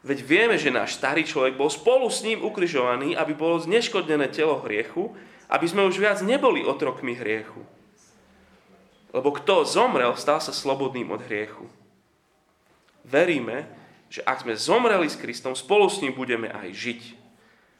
Veď 0.05 0.19
vieme, 0.23 0.57
že 0.61 0.71
náš 0.71 1.01
starý 1.01 1.25
človek 1.27 1.59
bol 1.59 1.73
spolu 1.73 2.07
s 2.13 2.23
ním 2.23 2.45
ukrižovaný, 2.45 3.19
aby 3.19 3.33
bolo 3.35 3.59
zneškodnené 3.59 4.31
telo 4.31 4.61
hriechu, 4.63 5.17
aby 5.49 5.67
sme 5.67 5.89
už 5.89 5.97
viac 5.97 6.21
neboli 6.21 6.61
otrokmi 6.61 7.17
hriechu. 7.17 7.65
Lebo 9.17 9.33
kto 9.33 9.65
zomrel, 9.65 10.13
stal 10.15 10.45
sa 10.45 10.53
slobodným 10.53 11.09
od 11.09 11.25
hriechu. 11.25 11.67
Veríme, 13.03 13.65
že 14.13 14.21
ak 14.23 14.45
sme 14.45 14.55
zomreli 14.55 15.09
s 15.09 15.17
Kristom, 15.17 15.57
spolu 15.57 15.89
s 15.89 15.99
ním 16.05 16.13
budeme 16.13 16.53
aj 16.53 16.69
žiť. 16.71 17.03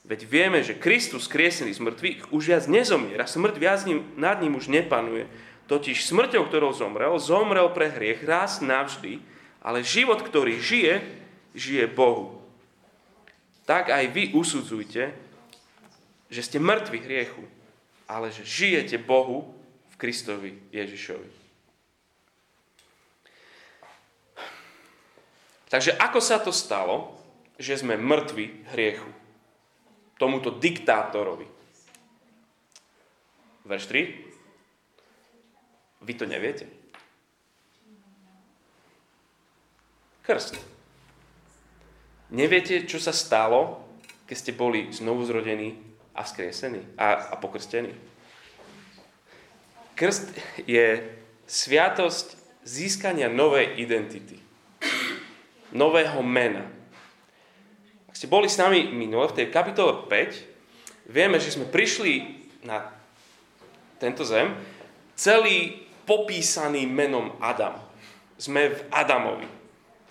Veď 0.05 0.21
vieme, 0.29 0.61
že 0.61 0.77
Kristus, 0.77 1.29
kriesený 1.29 1.77
z 1.77 1.81
mŕtvych, 1.81 2.33
už 2.33 2.43
viac 2.45 2.65
nezomiera, 2.69 3.25
smrť 3.25 3.57
viac 3.57 3.81
nad 4.17 4.37
ním 4.41 4.57
už 4.57 4.69
nepanuje, 4.69 5.29
Totiž 5.65 6.05
smrťou, 6.05 6.45
ktorou 6.49 6.77
zomrel, 6.77 7.17
zomrel 7.17 7.73
pre 7.73 7.89
hriech 7.89 8.21
raz 8.25 8.61
navždy, 8.61 9.21
ale 9.65 9.81
život, 9.81 10.21
ktorý 10.21 10.61
žije, 10.61 11.01
žije 11.57 11.89
Bohu. 11.89 12.45
Tak 13.65 13.89
aj 13.89 14.05
vy 14.13 14.37
usudzujte, 14.37 15.17
že 16.29 16.41
ste 16.45 16.61
mŕtvi 16.61 17.01
hriechu, 17.01 17.45
ale 18.05 18.29
že 18.29 18.45
žijete 18.45 19.01
Bohu 19.01 19.57
v 19.89 19.95
Kristovi 19.97 20.61
Ježišovi. 20.69 21.31
Takže 25.73 25.97
ako 25.97 26.21
sa 26.21 26.39
to 26.39 26.53
stalo, 26.53 27.17
že 27.57 27.81
sme 27.81 27.97
mŕtvi 27.97 28.69
hriechu? 28.77 29.11
Tomuto 30.21 30.53
diktátorovi. 30.55 31.49
Verš 33.65 33.85
3. 33.91 34.24
Vy 36.05 36.15
to 36.21 36.29
neviete? 36.29 36.69
Krst. 40.25 40.57
Neviete, 42.33 42.85
čo 42.85 43.01
sa 43.01 43.13
stalo, 43.13 43.85
keď 44.25 44.37
ste 44.37 44.53
boli 44.57 44.89
znovu 44.93 45.25
zrodení 45.25 45.77
a 46.17 46.25
skriesení 46.25 46.81
a, 46.97 47.33
a 47.33 47.41
pokrstení? 47.41 47.93
Krst 49.95 50.33
je 50.65 51.05
sviatosť 51.45 52.41
získania 52.65 53.29
novej 53.29 53.77
identity. 53.77 54.41
Nového 55.77 56.25
mena. 56.25 56.67
Ak 58.09 58.17
ste 58.17 58.31
boli 58.31 58.49
s 58.49 58.61
nami 58.61 58.89
minule, 58.91 59.29
v 59.29 59.45
tej 59.45 59.47
kapitole 59.53 60.09
5, 60.09 61.13
vieme, 61.13 61.37
že 61.37 61.53
sme 61.53 61.69
prišli 61.69 62.45
na 62.65 62.89
tento 64.01 64.25
zem 64.25 64.57
celý 65.15 65.84
popísaný 66.05 66.87
menom 66.89 67.37
Adam. 67.41 67.81
Sme 68.37 68.73
v 68.73 68.81
Adamovi. 68.93 69.49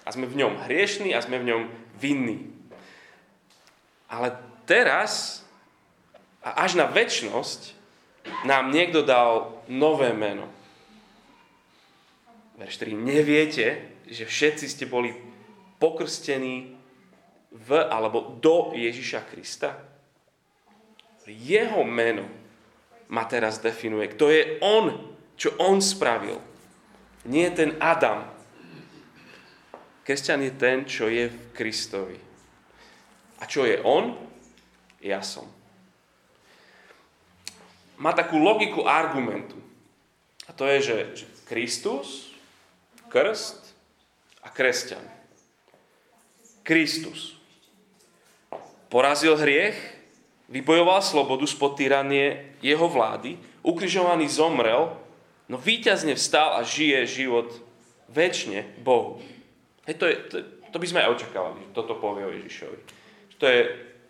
A 0.04 0.12
sme 0.12 0.28
v 0.28 0.44
ňom 0.44 0.68
hriešní 0.68 1.16
a 1.16 1.24
sme 1.24 1.40
v 1.40 1.48
ňom 1.54 1.62
vinní. 1.96 2.52
Ale 4.12 4.36
teraz 4.68 5.44
a 6.44 6.68
až 6.68 6.76
na 6.76 6.86
väčnosť 6.92 7.72
nám 8.44 8.76
niekto 8.76 9.00
dal 9.00 9.64
nové 9.72 10.12
meno. 10.12 10.52
Verš 12.60 12.84
3. 12.84 13.00
Neviete, 13.00 13.96
že 14.12 14.28
všetci 14.28 14.66
ste 14.68 14.86
boli 14.86 15.16
pokrstení 15.80 16.76
v 17.54 17.70
alebo 17.88 18.36
do 18.44 18.76
Ježiša 18.76 19.24
Krista? 19.32 19.80
Jeho 21.24 21.88
meno 21.88 22.28
ma 23.08 23.24
teraz 23.24 23.64
definuje. 23.64 24.12
Kto 24.12 24.28
je 24.28 24.60
on, 24.60 25.13
čo 25.38 25.56
on 25.62 25.82
spravil. 25.82 26.40
Nie 27.26 27.52
ten 27.52 27.80
Adam. 27.80 28.28
Kresťan 30.04 30.44
je 30.44 30.52
ten, 30.60 30.78
čo 30.84 31.08
je 31.08 31.32
v 31.32 31.38
Kristovi. 31.56 32.20
A 33.40 33.48
čo 33.48 33.64
je 33.64 33.80
on? 33.84 34.16
Ja 35.00 35.24
som. 35.24 35.48
Má 38.00 38.12
takú 38.12 38.40
logiku 38.40 38.84
argumentu. 38.84 39.56
A 40.48 40.52
to 40.52 40.68
je, 40.68 40.80
že, 40.84 40.98
že 41.24 41.26
Kristus, 41.48 42.36
krst 43.08 43.72
a 44.44 44.52
kresťan. 44.52 45.04
Kristus 46.64 47.40
porazil 48.92 49.36
hriech, 49.40 49.76
vybojoval 50.52 51.00
slobodu 51.04 51.48
spod 51.48 51.80
tyranie 51.80 52.56
jeho 52.60 52.86
vlády, 52.88 53.40
ukrižovaný 53.64 54.28
zomrel, 54.30 55.03
no 55.54 55.62
víťazne 55.62 56.18
vstal 56.18 56.58
a 56.58 56.66
žije 56.66 57.06
život 57.06 57.54
väčšine 58.10 58.82
Bohu. 58.82 59.22
Hej, 59.86 60.02
to, 60.02 60.06
je, 60.10 60.16
to, 60.34 60.36
to 60.74 60.78
by 60.82 60.88
sme 60.90 61.06
aj 61.06 61.14
očakávali, 61.22 61.62
že 61.62 61.78
toto 61.78 61.94
povie 62.02 62.26
o 62.26 62.34
Ježišovi. 62.34 62.78
To, 63.38 63.46
je, 63.46 63.62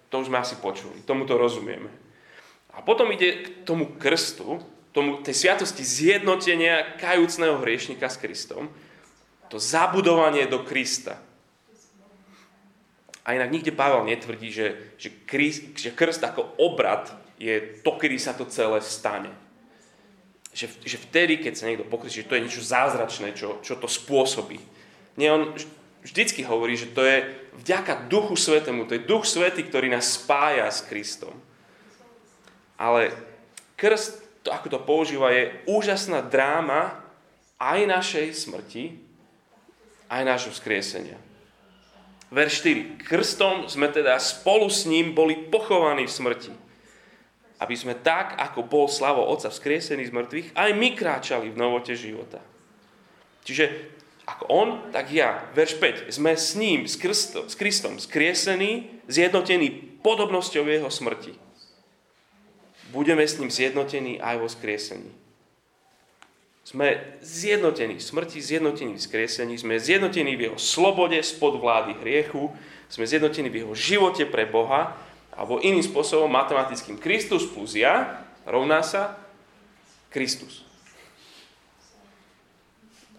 to 0.08 0.16
už 0.24 0.32
sme 0.32 0.40
asi 0.40 0.56
počuli, 0.64 1.04
tomu 1.04 1.28
to 1.28 1.36
rozumieme. 1.36 1.92
A 2.72 2.80
potom 2.80 3.12
ide 3.12 3.44
k 3.44 3.48
tomu 3.68 4.00
krstu, 4.00 4.64
tomu, 4.96 5.20
tej 5.20 5.36
sviatosti 5.36 5.84
zjednotenia 5.84 6.96
kajúcného 6.96 7.60
hriešnika 7.60 8.08
s 8.08 8.22
Kristom, 8.22 8.72
to 9.52 9.60
zabudovanie 9.60 10.48
do 10.48 10.64
Krista. 10.64 11.20
A 13.24 13.36
inak 13.36 13.52
nikde 13.52 13.76
Pavel 13.76 14.04
netvrdí, 14.08 14.52
že, 14.52 14.96
že, 15.00 15.10
krist, 15.28 15.76
že 15.80 15.96
krst 15.96 16.24
ako 16.24 16.60
obrad 16.60 17.08
je 17.40 17.80
to, 17.84 17.92
kedy 17.96 18.20
sa 18.20 18.36
to 18.36 18.48
celé 18.48 18.80
stane. 18.84 19.32
Že, 20.54 20.66
že 20.86 20.98
vtedy, 21.02 21.42
keď 21.42 21.54
sa 21.58 21.66
niekto 21.66 21.90
pokrstí, 21.90 22.22
že 22.22 22.30
to 22.30 22.38
je 22.38 22.46
niečo 22.46 22.62
zázračné, 22.62 23.34
čo, 23.34 23.58
čo 23.66 23.74
to 23.74 23.90
spôsobí. 23.90 24.62
Nie, 25.18 25.34
on 25.34 25.54
vždycky 26.06 26.46
hovorí, 26.46 26.78
že 26.78 26.94
to 26.94 27.02
je 27.02 27.26
vďaka 27.64 28.06
Duchu 28.06 28.38
Svetému, 28.38 28.86
to 28.86 28.94
je 28.98 29.08
Duch 29.08 29.26
Svetý, 29.26 29.66
ktorý 29.66 29.90
nás 29.90 30.20
spája 30.20 30.70
s 30.70 30.86
Kristom. 30.86 31.34
Ale 32.78 33.16
krst, 33.80 34.22
to, 34.44 34.52
ako 34.52 34.68
to 34.70 34.80
používa, 34.84 35.32
je 35.32 35.56
úžasná 35.66 36.22
dráma 36.22 37.02
aj 37.58 37.80
našej 37.88 38.28
smrti, 38.36 39.00
aj 40.12 40.22
nášho 40.28 40.52
vzkriesenia. 40.52 41.18
Verš 42.34 42.66
4. 42.66 43.06
Krstom 43.06 43.70
sme 43.70 43.88
teda 43.94 44.18
spolu 44.18 44.66
s 44.68 44.90
ním 44.90 45.14
boli 45.14 45.38
pochovaní 45.38 46.10
v 46.10 46.16
smrti. 46.18 46.54
Aby 47.64 47.80
sme 47.80 47.96
tak, 47.96 48.36
ako 48.36 48.68
bol 48.68 48.92
slavo 48.92 49.24
Otca 49.24 49.48
vzkriesený 49.48 50.12
z 50.12 50.16
mŕtvych, 50.16 50.48
aj 50.52 50.70
my 50.76 50.90
kráčali 51.00 51.48
v 51.48 51.56
novote 51.56 51.96
života. 51.96 52.44
Čiže 53.48 53.94
ako 54.28 54.44
on, 54.52 54.70
tak 54.92 55.12
ja. 55.12 55.48
Verš 55.56 55.80
5. 55.80 56.12
Sme 56.12 56.36
s 56.36 56.56
ním, 56.60 56.88
s, 56.88 57.00
Kristom, 57.00 57.48
s 57.48 57.56
Kristom, 57.56 58.00
skriesení, 58.00 59.04
zjednotení 59.08 60.00
podobnosťou 60.00 60.64
jeho 60.68 60.88
smrti. 60.88 61.36
Budeme 62.92 63.24
s 63.24 63.40
ním 63.40 63.52
zjednotení 63.52 64.20
aj 64.20 64.36
vo 64.40 64.48
skriesení. 64.48 65.12
Sme 66.64 67.20
zjednotení 67.20 68.00
v 68.00 68.04
smrti, 68.04 68.40
zjednotení 68.40 68.96
v 68.96 69.04
skriesení, 69.04 69.60
sme 69.60 69.76
zjednotení 69.76 70.40
v 70.40 70.52
jeho 70.52 70.60
slobode 70.60 71.20
spod 71.20 71.60
vlády 71.60 72.00
hriechu, 72.00 72.56
sme 72.88 73.04
zjednotení 73.04 73.52
v 73.52 73.68
jeho 73.68 73.74
živote 73.76 74.24
pre 74.24 74.48
Boha, 74.48 74.96
alebo 75.34 75.62
iným 75.62 75.82
spôsobom 75.82 76.30
matematickým 76.30 76.98
Kristus 77.02 77.46
plus 77.50 77.74
ja 77.74 78.22
rovná 78.46 78.86
sa 78.86 79.18
Kristus. 80.14 80.62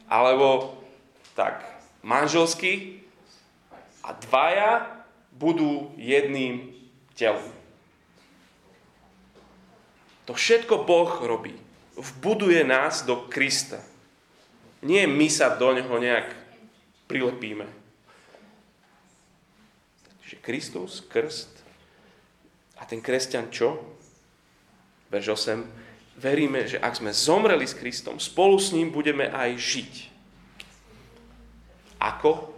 Alebo 0.07 0.79
tak, 1.35 1.65
manželský 2.07 3.03
a 4.05 4.15
dvaja 4.15 4.87
budú 5.35 5.91
jedným 5.99 6.71
telom. 7.19 7.51
To 10.25 10.33
všetko 10.33 10.87
Boh 10.87 11.11
robí 11.25 11.65
vbuduje 11.97 12.67
nás 12.67 13.07
do 13.07 13.31
Krista. 13.31 13.79
Nie 14.83 15.07
my 15.07 15.31
sa 15.31 15.55
do 15.55 15.73
neho 15.73 15.97
nejak 15.97 16.35
prilepíme. 17.07 17.65
Čiže 20.25 20.37
Kristus, 20.43 20.93
krst 21.07 21.54
a 22.79 22.83
ten 22.85 22.99
kresťan 23.03 23.51
čo? 23.51 23.79
Verž 25.11 25.37
8. 25.37 26.19
Veríme, 26.19 26.67
že 26.67 26.79
ak 26.79 26.99
sme 26.99 27.11
zomreli 27.11 27.67
s 27.67 27.75
Kristom, 27.75 28.23
spolu 28.23 28.59
s 28.59 28.71
ním 28.71 28.95
budeme 28.95 29.27
aj 29.31 29.51
žiť. 29.59 29.93
Ako? 31.99 32.55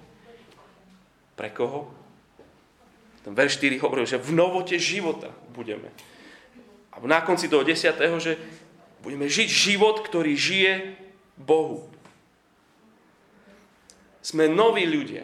Pre 1.36 1.48
koho? 1.52 1.88
Ten 3.24 3.32
verš 3.32 3.58
4 3.58 3.82
hovorí, 3.82 4.04
že 4.06 4.20
v 4.20 4.36
novote 4.36 4.76
života 4.78 5.32
budeme. 5.52 5.88
A 6.92 7.00
na 7.04 7.20
konci 7.20 7.48
toho 7.48 7.64
10. 7.64 7.96
že 8.20 8.36
Budeme 9.06 9.30
žiť 9.30 9.46
život, 9.46 10.02
ktorý 10.02 10.34
žije 10.34 10.98
Bohu. 11.38 11.86
Sme 14.18 14.50
noví 14.50 14.82
ľudia. 14.82 15.22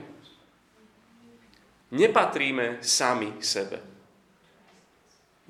Nepatríme 1.90 2.78
sami 2.78 3.42
sebe. 3.42 3.91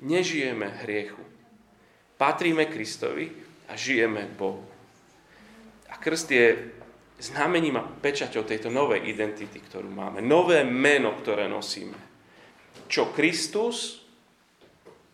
Nežijeme 0.03 0.83
hriechu. 0.83 1.23
Patríme 2.19 2.67
Kristovi 2.67 3.31
a 3.71 3.79
žijeme 3.79 4.27
Bohu. 4.27 4.63
A 5.89 5.95
krst 5.97 6.27
je 6.31 6.75
znamením 7.23 7.79
a 7.79 7.87
pečaťou 7.87 8.43
tejto 8.43 8.67
novej 8.67 9.07
identity, 9.07 9.63
ktorú 9.63 9.87
máme. 9.87 10.19
Nové 10.19 10.67
meno, 10.67 11.15
ktoré 11.15 11.47
nosíme. 11.47 11.95
Čo 12.91 13.15
Kristus, 13.15 14.03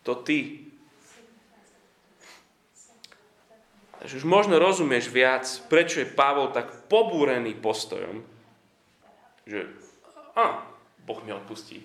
to 0.01 0.25
ty 0.25 0.69
Takže 3.99 4.23
už 4.23 4.25
možno 4.31 4.55
rozumieš 4.63 5.11
viac, 5.11 5.43
prečo 5.67 5.99
je 5.99 6.07
Pavol 6.07 6.55
tak 6.55 6.87
pobúrený 6.87 7.51
postojom, 7.59 8.23
že 9.43 9.67
a, 10.39 10.63
Boh 11.03 11.19
mi 11.27 11.35
odpustí. 11.35 11.83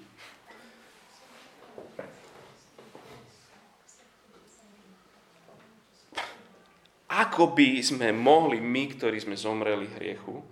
Ako 7.15 7.55
by 7.55 7.79
sme 7.79 8.11
mohli 8.11 8.59
my, 8.59 8.91
ktorí 8.91 9.23
sme 9.23 9.39
zomreli 9.39 9.87
hriechu, 9.87 10.43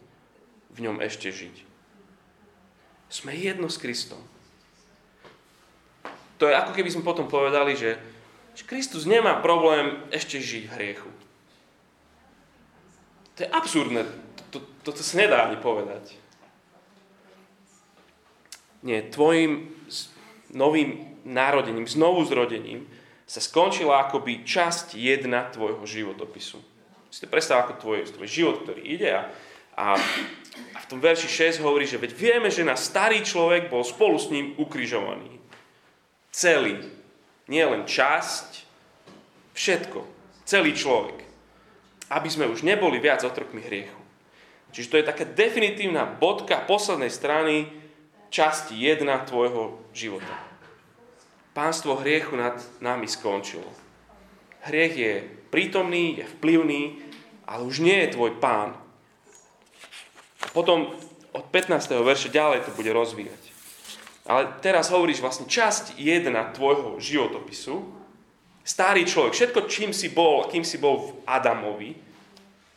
v 0.73 0.79
ňom 0.79 1.03
ešte 1.03 1.35
žiť? 1.35 1.57
Sme 3.11 3.35
jedno 3.35 3.67
s 3.67 3.83
Kristom. 3.83 4.23
To 6.39 6.47
je 6.47 6.55
ako 6.55 6.71
keby 6.71 6.91
sme 6.95 7.07
potom 7.07 7.27
povedali, 7.27 7.75
že, 7.75 7.99
že 8.55 8.63
Kristus 8.63 9.11
nemá 9.11 9.43
problém 9.43 10.07
ešte 10.15 10.39
žiť 10.39 10.65
v 10.71 10.75
hriechu. 10.79 11.11
To 13.37 13.39
je 13.43 13.49
absurdné. 13.51 14.07
To, 14.55 14.63
to, 14.87 14.91
to 14.95 15.03
sa 15.03 15.19
nedá 15.19 15.51
ani 15.51 15.59
povedať. 15.59 16.15
Nie, 18.87 19.07
tvojim 19.07 19.71
novým 20.55 21.19
narodením, 21.23 21.87
znovu 21.87 22.27
zrodením 22.27 22.87
sa 23.33 23.41
skončila 23.41 24.05
akoby 24.05 24.45
časť 24.45 24.93
jedna 24.93 25.49
tvojho 25.49 25.81
životopisu. 25.89 26.61
Si 27.09 27.25
to 27.25 27.33
predstav 27.33 27.65
ako 27.65 27.81
tvoj, 27.81 28.05
tvoj 28.13 28.29
život, 28.29 28.57
ktorý 28.69 28.85
ide 28.85 29.09
a, 29.09 29.33
a, 29.73 29.97
a 30.77 30.79
v 30.85 30.89
tom 30.93 31.01
verši 31.01 31.57
6 31.57 31.65
hovorí, 31.65 31.89
že 31.89 31.97
veď 31.97 32.13
vieme, 32.13 32.53
že 32.53 32.61
na 32.61 32.77
starý 32.77 33.25
človek 33.25 33.73
bol 33.73 33.81
spolu 33.81 34.21
s 34.21 34.29
ním 34.29 34.53
ukrižovaný. 34.61 35.41
Celý. 36.29 36.77
Nie 37.49 37.65
len 37.65 37.89
časť, 37.89 38.69
všetko. 39.57 40.05
Celý 40.45 40.77
človek 40.77 41.23
aby 42.13 42.29
sme 42.29 42.51
už 42.53 42.61
neboli 42.61 43.01
viac 43.01 43.25
otrokmi 43.25 43.65
hriechu. 43.65 43.97
Čiže 44.73 44.89
to 44.89 44.99
je 45.01 45.09
taká 45.09 45.25
definitívna 45.25 46.05
bodka 46.05 46.61
poslednej 46.65 47.09
strany 47.09 47.69
časti 48.29 48.77
jedna 48.77 49.21
tvojho 49.25 49.81
života. 49.97 50.52
Pánstvo 51.53 52.01
hriechu 52.01 52.37
nad 52.37 52.57
nami 52.81 53.05
skončilo. 53.09 53.69
Hriech 54.65 54.95
je 54.97 55.13
prítomný, 55.53 56.21
je 56.21 56.25
vplyvný, 56.39 56.83
ale 57.45 57.63
už 57.69 57.85
nie 57.85 57.99
je 58.05 58.15
tvoj 58.17 58.41
pán. 58.41 58.73
Potom 60.57 60.93
od 61.33 61.45
15. 61.49 61.77
verše 62.05 62.29
ďalej 62.33 62.65
to 62.65 62.77
bude 62.77 62.89
rozvíjať. 62.93 63.43
Ale 64.29 64.49
teraz 64.63 64.89
hovoríš 64.89 65.21
vlastne 65.21 65.51
časť 65.51 65.99
jedna 65.99 66.55
tvojho 66.55 66.97
životopisu, 67.03 68.03
Starý 68.63 69.03
človek, 69.03 69.35
všetko, 69.35 69.61
čím 69.67 69.91
si 69.91 70.15
bol, 70.15 70.47
kým 70.47 70.63
si 70.63 70.79
bol 70.79 71.03
v 71.03 71.11
Adamovi, 71.27 71.99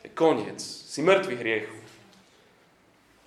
je 0.01 0.09
koniec. 0.17 0.57
Si 0.61 1.05
mŕtvy 1.05 1.35
hriechu. 1.37 1.77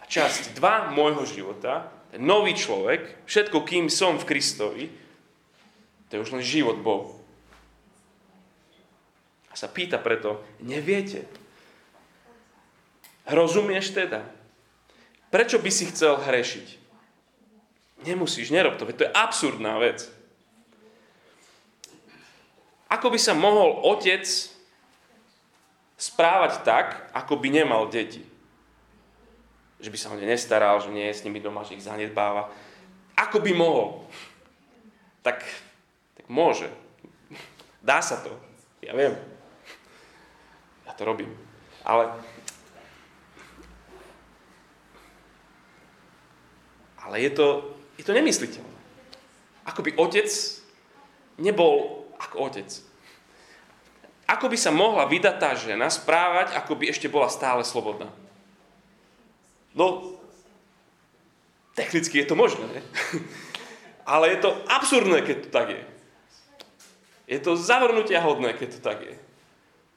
A 0.02 0.04
časť 0.10 0.58
2 0.58 0.90
môjho 0.90 1.22
života, 1.22 1.86
ten 2.10 2.18
nový 2.26 2.58
človek, 2.58 3.22
všetko, 3.30 3.62
kým 3.62 3.86
som 3.86 4.18
v 4.18 4.26
Kristovi, 4.26 4.84
To 6.08 6.16
je 6.16 6.22
už 6.24 6.32
len 6.32 6.44
život 6.44 6.80
Bohu. 6.80 7.20
A 9.52 9.54
sa 9.56 9.68
pýta 9.68 10.00
preto, 10.00 10.40
neviete. 10.60 11.28
Rozumieš 13.28 13.92
teda? 13.92 14.24
Prečo 15.28 15.60
by 15.60 15.68
si 15.68 15.84
chcel 15.92 16.16
hrešiť? 16.16 16.80
Nemusíš, 18.08 18.48
nerob 18.48 18.80
to, 18.80 18.88
to 18.88 19.04
je 19.04 19.12
absurdná 19.12 19.76
vec. 19.76 20.08
Ako 22.88 23.12
by 23.12 23.20
sa 23.20 23.36
mohol 23.36 23.84
otec 23.84 24.24
správať 26.00 26.64
tak, 26.64 27.12
ako 27.12 27.36
by 27.36 27.52
nemal 27.52 27.84
deti? 27.92 28.24
Že 29.82 29.92
by 29.92 29.98
sa 30.00 30.08
o 30.08 30.16
ne 30.16 30.24
nestaral, 30.24 30.80
že 30.80 30.88
nie 30.88 31.04
je 31.12 31.18
s 31.20 31.24
nimi 31.26 31.42
doma, 31.42 31.68
že 31.68 31.76
ich 31.76 31.84
zanedbáva. 31.84 32.48
Ako 33.18 33.44
by 33.44 33.52
mohol? 33.52 34.08
Tak 35.20 35.44
môže. 36.28 36.70
Dá 37.82 37.98
sa 38.04 38.20
to. 38.20 38.30
Ja 38.84 38.94
viem. 38.94 39.16
Ja 40.86 40.92
to 40.94 41.02
robím. 41.08 41.32
Ale 41.82 42.14
ale 47.08 47.24
je 47.24 47.30
to, 47.32 47.46
je 47.96 48.04
to 48.04 48.12
nemysliteľné. 48.12 48.76
Ako 49.64 49.80
by 49.80 49.96
otec 49.96 50.28
nebol 51.40 52.04
ako 52.20 52.52
otec. 52.52 52.68
Ako 54.28 54.52
by 54.52 54.58
sa 54.60 54.68
mohla 54.68 55.08
vydatá 55.08 55.56
žena 55.56 55.88
správať, 55.88 56.52
ako 56.52 56.76
by 56.76 56.92
ešte 56.92 57.08
bola 57.08 57.32
stále 57.32 57.64
slobodná? 57.64 58.12
No, 59.72 60.20
technicky 61.72 62.20
je 62.20 62.28
to 62.28 62.36
možné, 62.36 62.66
ale 64.04 64.36
je 64.36 64.38
to 64.44 64.50
absurdné, 64.68 65.24
keď 65.24 65.36
to 65.46 65.48
tak 65.48 65.68
je. 65.72 65.82
Je 67.28 67.36
to 67.36 67.60
zavrnutia 67.60 68.24
hodné, 68.24 68.56
keď 68.56 68.68
to 68.74 68.80
tak 68.80 69.04
je. 69.04 69.14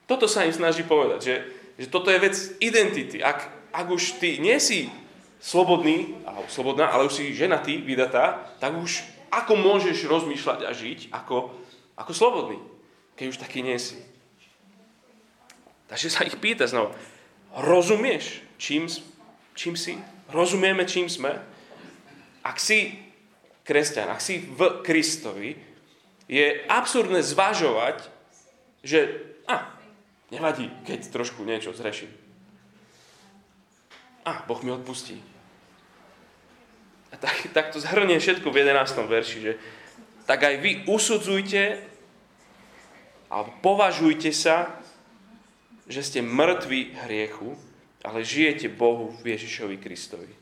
Toto 0.03 0.27
sa 0.27 0.43
im 0.43 0.51
snaží 0.51 0.83
povedať, 0.83 1.19
že, 1.23 1.35
že 1.79 1.87
toto 1.87 2.11
je 2.11 2.19
vec 2.19 2.35
identity. 2.59 3.23
Ak, 3.23 3.47
ak 3.71 3.87
už 3.87 4.19
ty 4.19 4.43
nie 4.43 4.59
si 4.59 4.91
slobodný, 5.39 6.19
alebo 6.27 6.51
slobodná, 6.51 6.91
ale 6.91 7.07
už 7.07 7.23
si 7.23 7.31
ženatý, 7.31 7.79
vydatá, 7.79 8.51
tak 8.59 8.75
už 8.75 9.07
ako 9.31 9.55
môžeš 9.55 10.03
rozmýšľať 10.05 10.67
a 10.67 10.75
žiť 10.75 10.99
ako, 11.15 11.55
ako 11.95 12.11
slobodný, 12.11 12.59
keď 13.15 13.25
už 13.31 13.39
taký 13.39 13.63
nie 13.63 13.79
si. 13.79 13.95
Takže 15.87 16.07
sa 16.11 16.27
ich 16.27 16.35
pýta 16.35 16.67
znova, 16.67 16.91
rozumieš, 17.55 18.43
čím, 18.59 18.91
čím 19.55 19.79
si? 19.79 19.95
Rozumieme, 20.31 20.83
čím 20.83 21.07
sme? 21.07 21.39
Ak 22.43 22.59
si 22.59 22.99
kresťan, 23.63 24.11
ak 24.11 24.19
si 24.19 24.43
v 24.43 24.83
Kristovi, 24.83 25.70
je 26.31 26.63
absurdné 26.71 27.19
zvažovať, 27.19 28.07
že 28.87 29.19
a, 29.51 29.67
nevadí, 30.31 30.71
keď 30.87 31.11
trošku 31.11 31.43
niečo 31.43 31.75
zreším. 31.75 32.09
A, 34.23 34.47
Boh 34.47 34.63
mi 34.63 34.71
odpustí 34.71 35.19
tak, 37.21 37.37
tak 37.53 37.65
to 37.69 37.77
zhrnie 37.77 38.17
všetko 38.17 38.49
v 38.49 38.65
11. 38.65 39.05
verši, 39.05 39.37
že 39.45 39.53
tak 40.25 40.41
aj 40.41 40.55
vy 40.57 40.71
usudzujte 40.89 41.77
alebo 43.29 43.53
považujte 43.63 44.33
sa, 44.33 44.75
že 45.87 46.03
ste 46.03 46.19
mŕtvi 46.25 46.97
hriechu, 47.05 47.55
ale 48.03 48.25
žijete 48.25 48.67
Bohu 48.67 49.13
v 49.21 49.37
Ježišovi 49.37 49.77
Kristovi. 49.77 50.33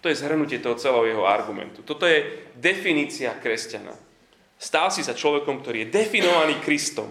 To 0.00 0.08
je 0.08 0.16
zhrnutie 0.16 0.62
toho 0.64 0.80
celého 0.80 1.12
jeho 1.12 1.24
argumentu. 1.28 1.84
Toto 1.84 2.08
je 2.08 2.24
definícia 2.56 3.36
kresťana. 3.36 3.92
Stál 4.60 4.92
si 4.92 5.00
sa 5.00 5.16
človekom, 5.16 5.64
ktorý 5.64 5.88
je 5.88 5.92
definovaný 6.04 6.60
Kristom. 6.60 7.08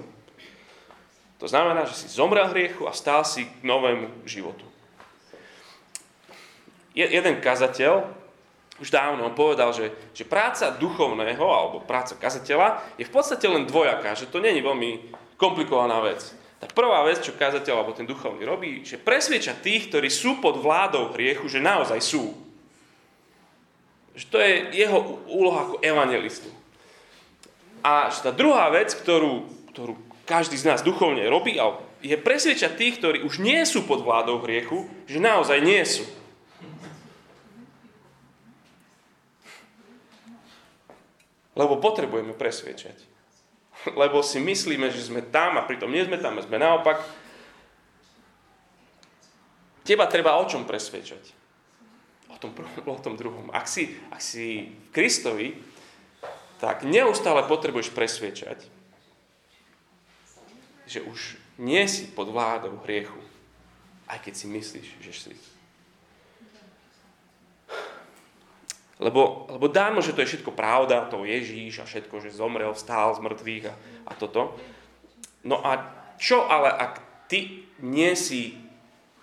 To 1.41 1.49
znamená, 1.49 1.89
že 1.89 1.97
si 1.97 2.07
zomrel 2.13 2.45
hriechu 2.53 2.85
a 2.85 2.93
stál 2.93 3.25
si 3.25 3.49
k 3.49 3.65
novému 3.65 4.21
životu. 4.29 4.61
jeden 6.93 7.41
kazateľ 7.41 8.05
už 8.79 8.93
dávno 8.95 9.27
on 9.27 9.35
povedal, 9.35 9.75
že, 9.75 9.91
že 10.15 10.23
práca 10.23 10.71
duchovného 10.71 11.43
alebo 11.43 11.83
práca 11.83 12.15
kazateľa 12.15 12.95
je 12.95 13.03
v 13.03 13.11
podstate 13.11 13.43
len 13.43 13.67
dvojaká, 13.67 14.15
že 14.15 14.31
to 14.31 14.39
není 14.39 14.63
veľmi 14.63 15.11
komplikovaná 15.35 15.99
vec. 15.99 16.31
Tá 16.59 16.67
prvá 16.67 17.03
vec, 17.07 17.23
čo 17.23 17.35
kazateľ 17.35 17.75
alebo 17.75 17.95
ten 17.95 18.07
duchovný 18.07 18.43
robí, 18.43 18.83
že 18.83 18.99
presvieča 18.99 19.59
tých, 19.59 19.91
ktorí 19.91 20.07
sú 20.11 20.43
pod 20.43 20.59
vládou 20.59 21.11
hriechu, 21.15 21.47
že 21.47 21.63
naozaj 21.63 21.99
sú. 22.03 22.35
Že 24.15 24.25
to 24.27 24.37
je 24.39 24.53
jeho 24.75 24.99
úloha 25.31 25.71
ako 25.71 25.75
evangelistu. 25.79 26.51
A 27.79 28.11
tá 28.11 28.31
druhá 28.35 28.67
vec, 28.71 28.91
ktorú, 28.91 29.47
ktorú 29.71 29.93
každý 30.27 30.59
z 30.59 30.67
nás 30.67 30.85
duchovne 30.85 31.25
robí, 31.31 31.57
je 31.99 32.15
presviečať 32.15 32.79
tých, 32.79 32.95
ktorí 32.99 33.17
už 33.27 33.43
nie 33.43 33.59
sú 33.67 33.83
pod 33.83 34.03
vládou 34.03 34.39
hriechu, 34.43 34.87
že 35.07 35.19
naozaj 35.19 35.59
nie 35.59 35.83
sú. 35.83 36.07
Lebo 41.59 41.75
potrebujeme 41.75 42.31
presviečať. 42.31 42.95
Lebo 43.91 44.23
si 44.23 44.39
myslíme, 44.39 44.87
že 44.91 45.11
sme 45.11 45.19
tam 45.27 45.59
a 45.59 45.67
pritom 45.67 45.91
nie 45.91 46.07
sme 46.07 46.15
tam, 46.15 46.39
sme 46.39 46.55
naopak. 46.55 47.03
Teba 49.83 50.07
treba 50.07 50.39
o 50.39 50.47
čom 50.47 50.63
presviečať? 50.63 51.35
O 52.31 52.35
tom, 52.39 52.55
o 52.95 52.99
tom 53.03 53.19
druhom. 53.19 53.51
Ak 53.51 53.67
si, 53.67 53.99
ak 54.07 54.23
si 54.23 54.71
Kristovi, 54.95 55.51
tak 56.59 56.83
neustále 56.83 57.47
potrebuješ 57.47 57.95
presviečať, 57.95 58.67
že 60.85 60.99
už 61.01 61.39
nie 61.55 61.87
si 61.87 62.07
pod 62.11 62.27
vládou 62.27 62.83
hriechu, 62.83 63.19
aj 64.11 64.19
keď 64.27 64.33
si 64.35 64.45
myslíš, 64.51 64.87
že 64.99 65.13
si. 65.15 65.33
Lebo, 68.99 69.47
lebo 69.47 69.71
dámo, 69.71 70.03
že 70.03 70.11
to 70.11 70.19
je 70.19 70.35
všetko 70.35 70.51
pravda, 70.51 71.07
to 71.07 71.23
Ježíš 71.23 71.79
a 71.79 71.87
všetko, 71.87 72.19
že 72.19 72.35
zomrel, 72.35 72.75
vstál 72.75 73.15
z 73.15 73.23
mŕtvych 73.23 73.65
a, 73.71 73.73
a 74.07 74.11
toto. 74.11 74.59
No 75.47 75.63
a 75.63 75.87
čo 76.19 76.43
ale, 76.43 76.67
ak 76.67 76.99
ty 77.31 77.63
nie 77.79 78.11
si, 78.19 78.59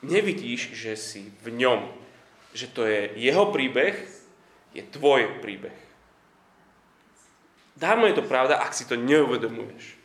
nevidíš, 0.00 0.72
že 0.72 0.96
si 0.96 1.28
v 1.44 1.60
ňom, 1.60 1.92
že 2.56 2.72
to 2.72 2.88
je 2.88 3.20
jeho 3.20 3.52
príbeh, 3.52 4.00
je 4.72 4.80
tvoj 4.80 5.44
príbeh. 5.44 5.85
Dávno 7.76 8.08
je 8.08 8.16
to 8.16 8.24
pravda, 8.24 8.58
ak 8.60 8.72
si 8.72 8.88
to 8.88 8.96
neuvedomuješ. 8.96 10.00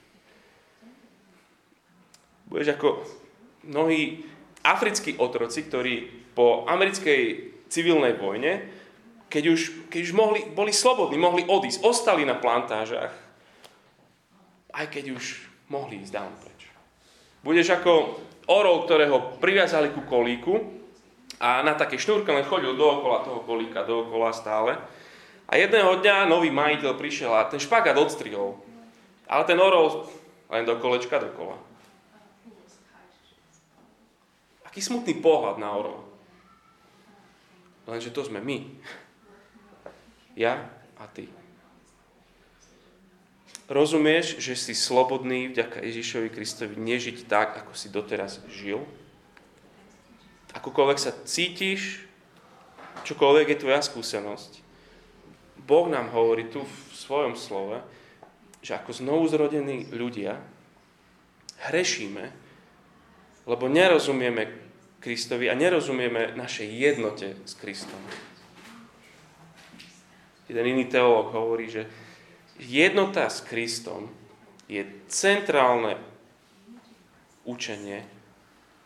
Budeš 2.52 2.76
ako 2.76 3.08
mnohí 3.64 4.28
africkí 4.62 5.16
otroci, 5.16 5.64
ktorí 5.64 5.94
po 6.36 6.68
americkej 6.68 7.52
civilnej 7.72 8.20
vojne 8.20 8.82
keď 9.32 9.44
už, 9.48 9.62
keď 9.88 10.02
už 10.04 10.12
mohli, 10.12 10.40
boli 10.52 10.76
slobodní, 10.76 11.16
mohli 11.16 11.48
odísť, 11.48 11.88
ostali 11.88 12.28
na 12.28 12.36
plantážach, 12.36 13.16
aj 14.76 14.86
keď 14.92 15.16
už 15.16 15.48
mohli 15.72 16.04
ísť 16.04 16.12
dávno 16.12 16.36
preč. 16.44 16.68
Budeš 17.40 17.80
ako 17.80 18.20
orol, 18.52 18.84
ktorého 18.84 19.40
priviazali 19.40 19.96
ku 19.96 20.04
kolíku 20.04 20.60
a 21.40 21.64
na 21.64 21.80
také 21.80 21.96
šnúrke 21.96 22.28
len 22.28 22.44
chodil 22.44 22.76
dookola 22.76 23.24
toho 23.24 23.40
kolíka, 23.48 23.88
dookola 23.88 24.36
stále. 24.36 24.76
A 25.52 25.60
jedného 25.60 26.00
dňa 26.00 26.32
nový 26.32 26.48
majiteľ 26.48 26.96
prišiel 26.96 27.36
a 27.36 27.44
ten 27.44 27.60
špagát 27.60 28.00
odstrihol. 28.00 28.56
Ale 29.28 29.44
ten 29.44 29.60
orol 29.60 30.08
len 30.48 30.64
do 30.64 30.80
kolečka 30.80 31.20
dokola. 31.20 31.60
Aký 34.64 34.80
smutný 34.80 35.20
pohľad 35.20 35.60
na 35.60 35.76
orol. 35.76 36.00
Lenže 37.84 38.16
to 38.16 38.24
sme 38.24 38.40
my. 38.40 38.64
Ja 40.40 40.72
a 40.96 41.04
ty. 41.12 41.28
Rozumieš, 43.68 44.40
že 44.40 44.56
si 44.56 44.72
slobodný 44.72 45.52
vďaka 45.52 45.84
Ježišovi 45.84 46.32
Kristovi 46.32 46.76
nežiť 46.80 47.28
tak, 47.28 47.60
ako 47.60 47.76
si 47.76 47.92
doteraz 47.92 48.40
žil? 48.52 48.84
Akokoľvek 50.56 51.00
sa 51.00 51.16
cítiš, 51.24 52.04
čokoľvek 53.08 53.56
je 53.56 53.58
tvoja 53.60 53.80
skúsenosť. 53.80 54.71
Boh 55.72 55.88
nám 55.88 56.12
hovorí 56.12 56.52
tu 56.52 56.68
v 56.68 56.76
svojom 56.92 57.40
slove, 57.40 57.80
že 58.60 58.76
ako 58.76 58.92
znovu 58.92 59.24
zrodení 59.32 59.88
ľudia 59.88 60.36
hrešíme, 61.72 62.28
lebo 63.48 63.72
nerozumieme 63.72 64.52
Kristovi 65.00 65.48
a 65.48 65.56
nerozumieme 65.56 66.36
našej 66.36 66.68
jednote 66.68 67.40
s 67.48 67.56
Kristom. 67.56 68.04
Jeden 70.52 70.66
iný 70.76 70.92
teológ 70.92 71.32
hovorí, 71.32 71.72
že 71.72 71.88
jednota 72.60 73.32
s 73.32 73.40
Kristom 73.40 74.12
je 74.68 74.84
centrálne 75.08 75.96
učenie 77.48 78.04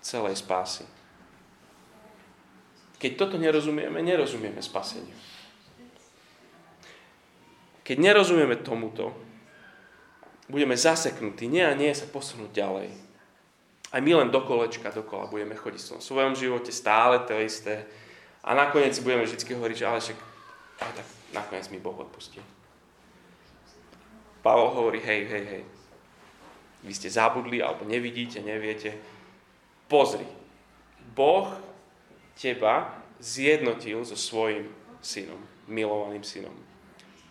celej 0.06 0.38
spásy. 0.38 0.86
Keď 3.02 3.12
toto 3.18 3.42
nerozumieme, 3.42 4.06
nerozumieme 4.06 4.62
spaseniu. 4.62 5.35
Keď 7.86 7.98
nerozumieme 8.02 8.58
tomuto, 8.66 9.14
budeme 10.50 10.74
zaseknutí, 10.74 11.46
nie 11.46 11.62
a 11.62 11.78
nie 11.78 11.94
sa 11.94 12.10
posunúť 12.10 12.50
ďalej. 12.50 12.90
Aj 13.94 14.02
my 14.02 14.12
len 14.26 14.34
do 14.34 14.42
kolečka, 14.42 14.90
dokola 14.90 15.30
budeme 15.30 15.54
chodiť 15.54 16.02
v 16.02 16.04
svojom 16.04 16.34
živote 16.34 16.74
stále 16.74 17.22
to 17.24 17.38
isté. 17.38 17.86
A 18.42 18.58
nakoniec 18.58 18.98
si 18.98 19.06
budeme 19.06 19.24
vždy 19.24 19.38
hovoriť, 19.38 19.78
že 19.78 19.86
ale 19.86 20.00
však 20.02 20.20
ale 20.82 20.92
tak 20.92 21.08
nakoniec 21.32 21.68
mi 21.72 21.80
Boh 21.80 21.96
odpustí. 21.96 22.44
Pavol 24.44 24.76
hovorí, 24.76 25.00
hej, 25.02 25.26
hej, 25.26 25.46
hej, 25.48 25.64
vy 26.86 26.94
ste 26.94 27.10
zabudli, 27.10 27.66
alebo 27.66 27.88
nevidíte, 27.88 28.46
neviete. 28.46 28.94
Pozri, 29.90 30.26
Boh 31.18 31.50
teba 32.38 33.02
zjednotil 33.18 34.06
so 34.06 34.14
svojim 34.14 34.70
synom, 35.02 35.40
milovaným 35.66 36.22
synom. 36.22 36.54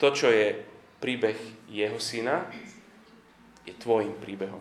To, 0.05 0.13
čo 0.13 0.29
je 0.29 0.53
príbeh 1.01 1.65
jeho 1.73 1.97
syna, 1.97 2.45
je 3.65 3.73
tvojim 3.73 4.13
príbehom. 4.21 4.61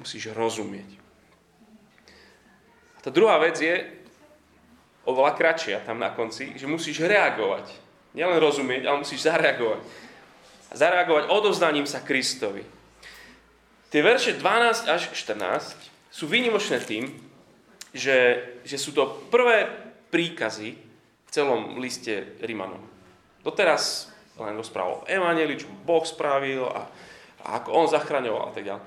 Musíš 0.00 0.32
rozumieť. 0.32 0.96
A 2.96 2.98
tá 3.04 3.12
druhá 3.12 3.36
vec 3.44 3.60
je 3.60 3.76
oveľa 5.04 5.36
kratšia 5.36 5.84
tam 5.84 6.00
na 6.00 6.16
konci, 6.16 6.56
že 6.56 6.64
musíš 6.64 7.04
reagovať. 7.04 7.68
Nielen 8.16 8.40
rozumieť, 8.40 8.88
ale 8.88 9.04
musíš 9.04 9.28
zareagovať. 9.28 9.84
A 10.72 10.74
zareagovať 10.80 11.28
odovzdaním 11.28 11.84
sa 11.84 12.00
Kristovi. 12.00 12.64
Tie 13.92 14.00
verše 14.00 14.32
12 14.32 14.88
až 14.88 15.12
14 15.12 15.76
sú 16.08 16.24
výnimočné 16.24 16.80
tým, 16.80 17.12
že, 17.92 18.48
že 18.64 18.80
sú 18.80 18.96
to 18.96 19.28
prvé 19.28 19.68
príkazy 20.08 20.87
v 21.28 21.30
celom 21.30 21.76
liste 21.76 22.40
Rimanom. 22.40 22.80
Doteraz 23.44 24.08
len 24.40 24.56
rozprával 24.56 25.04
o 25.04 25.06
Evangeliu, 25.10 25.60
čo 25.60 25.68
Boh 25.84 26.02
spravil 26.06 26.64
a, 26.64 26.88
a 27.44 27.46
ako 27.60 27.68
on 27.74 27.86
zachraňoval 27.90 28.48
a 28.48 28.52
tak 28.54 28.64
ďalej. 28.64 28.84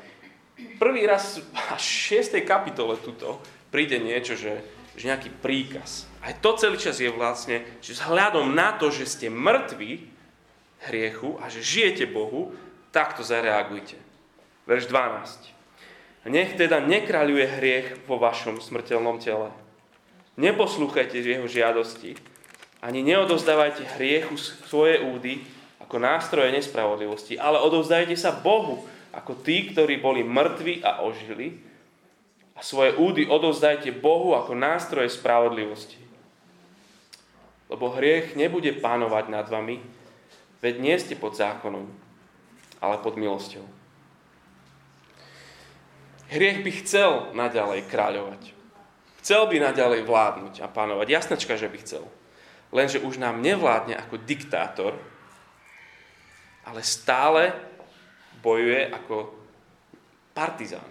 Prvý 0.78 1.02
raz 1.06 1.42
až 1.74 1.82
v 1.82 2.22
6. 2.22 2.42
kapitole 2.46 2.98
tuto 2.98 3.42
príde 3.74 3.98
niečo, 3.98 4.38
že, 4.38 4.62
že 4.98 5.10
nejaký 5.10 5.30
príkaz. 5.42 6.06
Aj 6.22 6.34
to 6.38 6.54
celý 6.58 6.78
čas 6.78 7.02
je 7.02 7.10
vlastne, 7.10 7.66
že 7.82 7.98
vzhľadom 7.98 8.54
na 8.54 8.78
to, 8.78 8.94
že 8.94 9.10
ste 9.10 9.28
mŕtvi 9.30 10.06
hriechu 10.90 11.38
a 11.42 11.50
že 11.50 11.66
žijete 11.66 12.06
Bohu, 12.10 12.54
takto 12.94 13.26
zareagujte. 13.26 13.98
Verš 14.70 14.90
12. 14.90 16.30
Nech 16.30 16.54
teda 16.54 16.78
nekráľuje 16.78 17.46
hriech 17.58 17.88
vo 18.06 18.22
vašom 18.22 18.62
smrteľnom 18.62 19.18
tele. 19.18 19.50
Neposlúchajte 20.38 21.18
jeho 21.18 21.50
žiadosti, 21.50 22.14
ani 22.82 23.06
neodozdávajte 23.06 23.86
hriechu 23.96 24.34
svoje 24.66 25.06
údy 25.06 25.46
ako 25.86 26.02
nástroje 26.02 26.50
nespravodlivosti, 26.50 27.38
ale 27.38 27.62
odovzdajte 27.62 28.18
sa 28.18 28.34
Bohu 28.34 28.82
ako 29.14 29.38
tí, 29.46 29.70
ktorí 29.70 30.02
boli 30.02 30.26
mŕtvi 30.26 30.82
a 30.82 31.06
ožili 31.06 31.62
a 32.58 32.66
svoje 32.66 32.98
údy 32.98 33.30
odovzdajte 33.30 33.94
Bohu 34.02 34.34
ako 34.34 34.58
nástroje 34.58 35.14
spravodlivosti. 35.14 36.02
Lebo 37.70 37.94
hriech 37.94 38.34
nebude 38.34 38.74
pánovať 38.82 39.26
nad 39.30 39.46
vami, 39.48 39.80
veď 40.60 40.74
nie 40.82 40.96
ste 40.98 41.14
pod 41.14 41.38
zákonom, 41.38 41.86
ale 42.82 42.96
pod 43.00 43.16
milosťou. 43.16 43.64
Hriech 46.32 46.64
by 46.64 46.72
chcel 46.82 47.12
naďalej 47.36 47.86
kráľovať. 47.92 48.42
Chcel 49.22 49.46
by 49.46 49.58
naďalej 49.70 50.02
vládnuť 50.08 50.64
a 50.64 50.68
pánovať. 50.72 51.08
Jasnačka, 51.14 51.60
že 51.60 51.70
by 51.70 51.78
chcel 51.84 52.04
lenže 52.72 53.04
už 53.04 53.20
nám 53.20 53.44
nevládne 53.44 54.00
ako 54.00 54.16
diktátor, 54.24 54.96
ale 56.66 56.82
stále 56.82 57.52
bojuje 58.40 58.90
ako 58.90 59.36
partizán. 60.32 60.88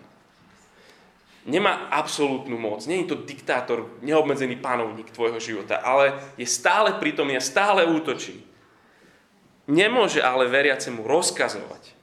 Nemá 1.49 1.89
absolútnu 1.89 2.61
moc, 2.61 2.85
je 2.85 3.09
to 3.09 3.25
diktátor, 3.25 3.97
neobmedzený 4.05 4.61
panovník 4.61 5.09
tvojho 5.09 5.41
života, 5.41 5.81
ale 5.81 6.37
je 6.37 6.45
stále 6.45 7.01
prítomný 7.01 7.41
a 7.41 7.43
stále 7.43 7.89
útočí. 7.89 8.45
Nemôže 9.65 10.21
ale 10.21 10.53
veriacemu 10.53 11.01
rozkazovať. 11.01 11.97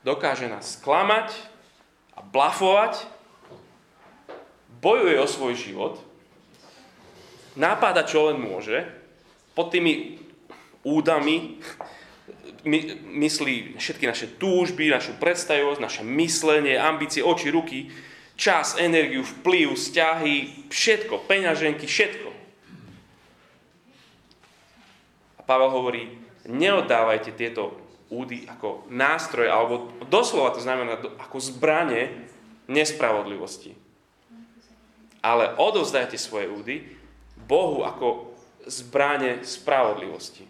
Dokáže 0.00 0.48
nás 0.48 0.80
sklamať 0.80 1.36
a 2.16 2.24
blafovať, 2.24 3.04
bojuje 4.80 5.18
o 5.20 5.28
svoj 5.28 5.54
život, 5.58 5.94
napáda 7.56 8.04
čo 8.04 8.30
len 8.30 8.38
môže, 8.38 8.84
pod 9.56 9.72
tými 9.72 10.20
údami 10.84 11.58
my, 12.66 12.78
myslí 13.22 13.78
všetky 13.78 14.04
naše 14.06 14.26
túžby, 14.36 14.90
našu 14.90 15.14
predstavivosť, 15.22 15.80
naše 15.80 16.02
myslenie, 16.02 16.74
ambície, 16.74 17.22
oči, 17.22 17.54
ruky, 17.54 17.88
čas, 18.34 18.74
energiu, 18.76 19.22
vplyv, 19.22 19.78
vzťahy, 19.78 20.66
všetko, 20.68 21.24
peňaženky, 21.30 21.86
všetko. 21.86 22.30
A 25.38 25.40
Pavel 25.46 25.70
hovorí, 25.70 26.10
neoddávajte 26.50 27.38
tieto 27.38 27.78
údy 28.10 28.46
ako 28.50 28.90
nástroj, 28.90 29.46
alebo 29.46 29.94
doslova 30.10 30.54
to 30.54 30.62
znamená 30.62 30.98
ako 31.22 31.38
zbranie 31.38 32.10
nespravodlivosti. 32.66 33.78
Ale 35.22 35.54
odovzdajte 35.58 36.18
svoje 36.18 36.50
údy 36.50 36.95
Bohu 37.46 37.86
ako 37.86 38.34
zbranie 38.66 39.46
spravodlivosti. 39.46 40.42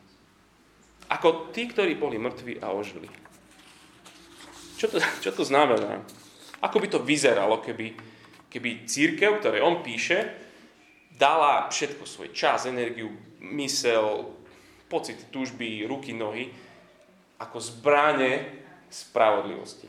Ako 1.13 1.53
tí, 1.55 1.69
ktorí 1.71 1.95
boli 1.95 2.19
mŕtvi 2.19 2.59
a 2.59 2.73
ožili. 2.73 3.07
Čo 4.81 4.91
to, 4.91 4.99
čo 5.23 5.31
to 5.31 5.45
znamená? 5.47 6.03
Ako 6.65 6.81
by 6.81 6.89
to 6.91 7.05
vyzeralo, 7.05 7.61
keby, 7.61 7.95
keby 8.49 8.89
církev, 8.89 9.39
ktoré 9.39 9.61
on 9.61 9.85
píše, 9.85 10.25
dala 11.15 11.69
všetko 11.69 12.05
svoj 12.05 12.33
čas, 12.33 12.67
energiu, 12.67 13.13
mysel, 13.41 14.35
pocit, 14.89 15.29
túžby, 15.31 15.85
ruky, 15.87 16.17
nohy, 16.17 16.51
ako 17.37 17.61
zbráne 17.61 18.65
spravodlivosti. 18.89 19.89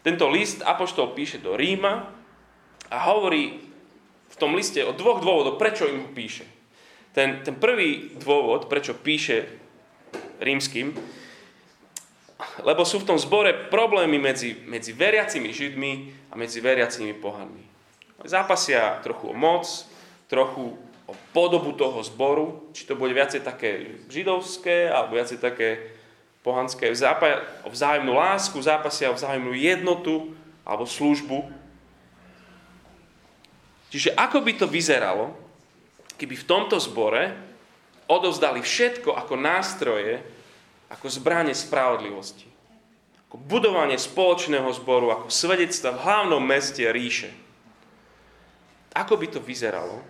Tento 0.00 0.26
list 0.32 0.64
Apoštol 0.64 1.12
píše 1.12 1.38
do 1.38 1.54
Ríma 1.54 2.08
a 2.88 2.96
hovorí 3.12 3.69
tom 4.40 4.56
liste 4.56 4.80
o 4.80 4.96
dvoch 4.96 5.20
dôvodoch, 5.20 5.60
prečo 5.60 5.84
im 5.84 6.08
ho 6.08 6.10
píše. 6.10 6.48
Ten, 7.12 7.44
ten 7.44 7.52
prvý 7.52 8.16
dôvod, 8.16 8.72
prečo 8.72 8.96
píše 8.96 9.44
rímským, 10.40 10.96
lebo 12.64 12.88
sú 12.88 13.04
v 13.04 13.08
tom 13.12 13.18
zbore 13.20 13.68
problémy 13.68 14.16
medzi, 14.16 14.56
medzi 14.64 14.96
veriacimi 14.96 15.52
židmi 15.52 15.92
a 16.32 16.40
medzi 16.40 16.64
veriacimi 16.64 17.12
pohanmi. 17.12 17.64
Zápasia 18.24 19.04
trochu 19.04 19.28
o 19.28 19.36
moc, 19.36 19.68
trochu 20.28 20.76
o 21.04 21.14
podobu 21.36 21.76
toho 21.76 22.00
zboru, 22.00 22.70
či 22.72 22.86
to 22.86 22.96
bude 22.96 23.12
viacej 23.12 23.44
také 23.44 24.00
židovské, 24.08 24.88
alebo 24.88 25.18
viacej 25.18 25.42
také 25.42 25.92
pohanské, 26.40 26.88
o 27.66 27.68
vzájomnú 27.68 28.16
lásku, 28.16 28.56
zápasia 28.62 29.12
o 29.12 29.18
vzájomnú 29.18 29.52
jednotu 29.52 30.32
alebo 30.64 30.88
službu 30.88 31.59
Čiže 33.90 34.14
ako 34.14 34.38
by 34.46 34.52
to 34.54 34.66
vyzeralo, 34.70 35.34
keby 36.14 36.38
v 36.38 36.48
tomto 36.48 36.78
zbore 36.78 37.34
odovzdali 38.06 38.62
všetko 38.62 39.14
ako 39.14 39.34
nástroje, 39.34 40.22
ako 40.90 41.06
zbranie 41.10 41.54
spravodlivosti. 41.54 42.46
Ako 43.30 43.38
budovanie 43.38 43.98
spoločného 43.98 44.66
zboru, 44.74 45.14
ako 45.14 45.26
svedectva 45.30 45.94
v 45.94 46.02
hlavnom 46.02 46.42
meste 46.42 46.82
ríše. 46.90 47.30
Ako 48.94 49.14
by 49.14 49.26
to 49.30 49.38
vyzeralo, 49.38 50.02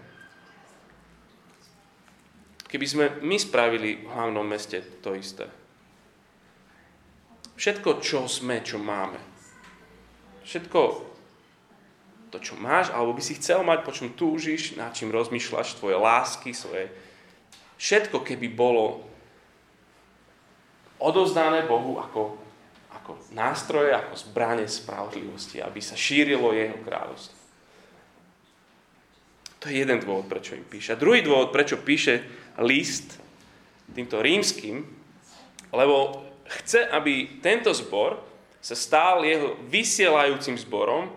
keby 2.64 2.86
sme 2.88 3.04
my 3.20 3.36
spravili 3.36 4.04
v 4.04 4.08
hlavnom 4.08 4.44
meste 4.44 4.80
to 5.04 5.12
isté. 5.12 5.44
Všetko, 7.60 8.00
čo 8.00 8.24
sme, 8.24 8.64
čo 8.64 8.80
máme. 8.80 9.20
Všetko, 10.48 11.09
to, 12.30 12.38
čo 12.38 12.54
máš, 12.54 12.94
alebo 12.94 13.12
by 13.12 13.22
si 13.22 13.34
chcel 13.36 13.66
mať, 13.66 13.82
po 13.82 13.90
čom 13.90 14.14
túžiš, 14.14 14.78
nad 14.78 14.94
čím 14.94 15.10
rozmýšľaš, 15.10 15.76
tvoje 15.82 15.98
lásky, 15.98 16.54
svoje... 16.54 16.86
Všetko, 17.80 18.22
keby 18.22 18.52
bolo 18.54 19.02
odozdané 21.00 21.66
Bohu 21.66 21.98
ako, 21.98 22.38
ako 22.92 23.10
nástroje, 23.34 23.90
ako 23.90 24.14
zbranie 24.14 24.68
spravodlivosti, 24.68 25.58
aby 25.58 25.80
sa 25.80 25.96
šírilo 25.98 26.52
jeho 26.54 26.76
kráľovstvo. 26.86 27.40
To 29.60 29.68
je 29.68 29.80
jeden 29.80 30.00
dôvod, 30.00 30.28
prečo 30.28 30.56
im 30.56 30.64
píše. 30.64 30.96
A 30.96 31.00
druhý 31.00 31.20
dôvod, 31.20 31.52
prečo 31.52 31.80
píše 31.80 32.24
list 32.60 33.20
týmto 33.92 34.22
rímským, 34.22 34.86
lebo 35.72 36.24
chce, 36.48 36.88
aby 36.88 37.42
tento 37.44 37.74
zbor 37.74 38.20
sa 38.60 38.76
stal 38.76 39.24
jeho 39.24 39.56
vysielajúcim 39.68 40.56
zborom, 40.60 41.08